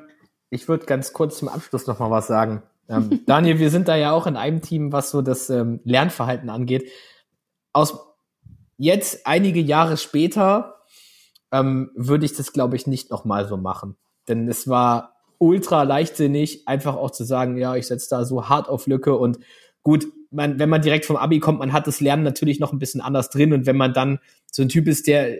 [0.49, 2.63] ich würde ganz kurz zum Abschluss noch mal was sagen.
[2.89, 6.49] Ähm, Daniel, wir sind da ja auch in einem Team, was so das ähm, Lernverhalten
[6.49, 6.89] angeht
[7.75, 7.99] aus
[8.77, 10.81] jetzt einige Jahre später
[11.51, 13.97] ähm, würde ich das, glaube ich, nicht nochmal so machen.
[14.27, 18.69] Denn es war ultra leichtsinnig, einfach auch zu sagen, ja, ich setze da so hart
[18.69, 19.39] auf Lücke und
[19.83, 22.79] gut, man, wenn man direkt vom Abi kommt, man hat das Lernen natürlich noch ein
[22.79, 24.19] bisschen anders drin und wenn man dann
[24.51, 25.37] so ein Typ ist, der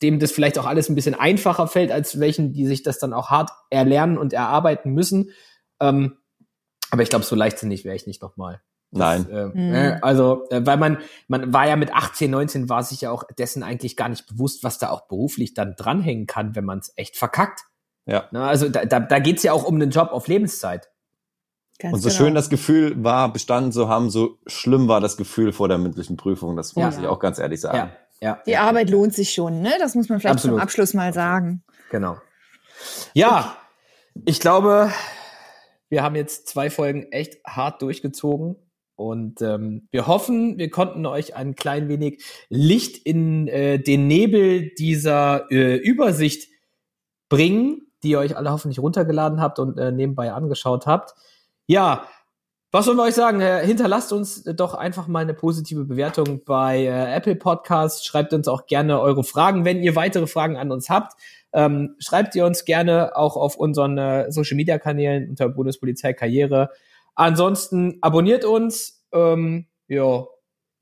[0.00, 3.12] dem das vielleicht auch alles ein bisschen einfacher fällt, als welchen, die sich das dann
[3.12, 5.30] auch hart erlernen und erarbeiten müssen,
[5.80, 6.18] Ähm,
[6.90, 8.60] aber ich glaube, so leichtsinnig wäre ich nicht nochmal.
[8.92, 9.28] Nein.
[9.30, 9.74] Äh, mhm.
[9.74, 13.24] äh, also, äh, weil man, man war ja mit 18, 19, war sich ja auch
[13.38, 16.92] dessen eigentlich gar nicht bewusst, was da auch beruflich dann dranhängen kann, wenn man es
[16.96, 17.62] echt verkackt.
[18.04, 18.28] Ja.
[18.32, 20.90] Na, also da, da, da geht ja auch um einen Job auf Lebenszeit.
[21.78, 22.18] Ganz und so genau.
[22.18, 26.16] schön das Gefühl war, bestanden zu haben, so schlimm war das Gefühl vor der mündlichen
[26.16, 26.56] Prüfung.
[26.56, 27.02] Das muss ja.
[27.02, 27.76] ich auch ganz ehrlich sagen.
[27.76, 27.90] Ja.
[28.22, 28.38] Ja.
[28.46, 29.72] Die Arbeit lohnt sich schon, ne?
[29.80, 30.58] Das muss man vielleicht Absolut.
[30.58, 31.64] zum Abschluss mal sagen.
[31.90, 32.18] Genau.
[33.14, 33.56] Ja,
[34.24, 34.92] ich glaube,
[35.88, 38.54] wir haben jetzt zwei Folgen echt hart durchgezogen.
[39.02, 44.70] Und ähm, wir hoffen, wir konnten euch ein klein wenig Licht in äh, den Nebel
[44.78, 46.48] dieser äh, Übersicht
[47.28, 51.14] bringen, die ihr euch alle hoffentlich runtergeladen habt und äh, nebenbei angeschaut habt.
[51.66, 52.06] Ja,
[52.70, 53.40] was sollen wir euch sagen?
[53.40, 58.04] Äh, hinterlasst uns doch einfach mal eine positive Bewertung bei äh, Apple Podcasts.
[58.06, 61.12] Schreibt uns auch gerne eure Fragen, wenn ihr weitere Fragen an uns habt.
[61.52, 66.70] Ähm, schreibt ihr uns gerne auch auf unseren äh, Social Media Kanälen unter Bundespolizei Karriere.
[67.14, 69.04] Ansonsten abonniert uns.
[69.12, 70.24] Ähm, ja,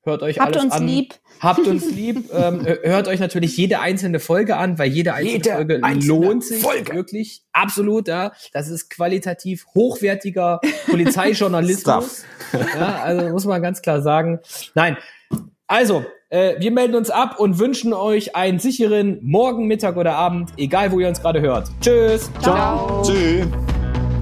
[0.03, 0.87] Hört euch Habt alles uns an.
[0.87, 1.15] lieb.
[1.41, 2.31] Habt uns lieb.
[2.33, 6.45] ähm, hört euch natürlich jede einzelne Folge an, weil jede einzelne jede Folge einzelne lohnt
[6.45, 6.95] sich Folge.
[6.95, 7.43] wirklich.
[7.53, 8.33] Absolut, ja.
[8.55, 12.25] Das ist qualitativ hochwertiger Polizeijournalismus.
[12.75, 14.41] ja, also muss man ganz klar sagen.
[14.75, 14.97] Nein.
[15.67, 20.51] Also, äh, wir melden uns ab und wünschen euch einen sicheren Morgen, Mittag oder Abend,
[20.57, 21.69] egal wo ihr uns gerade hört.
[21.83, 22.31] Tschüss.
[22.41, 22.55] Ciao.
[22.55, 23.03] Ciao.
[23.05, 23.47] Tschüss.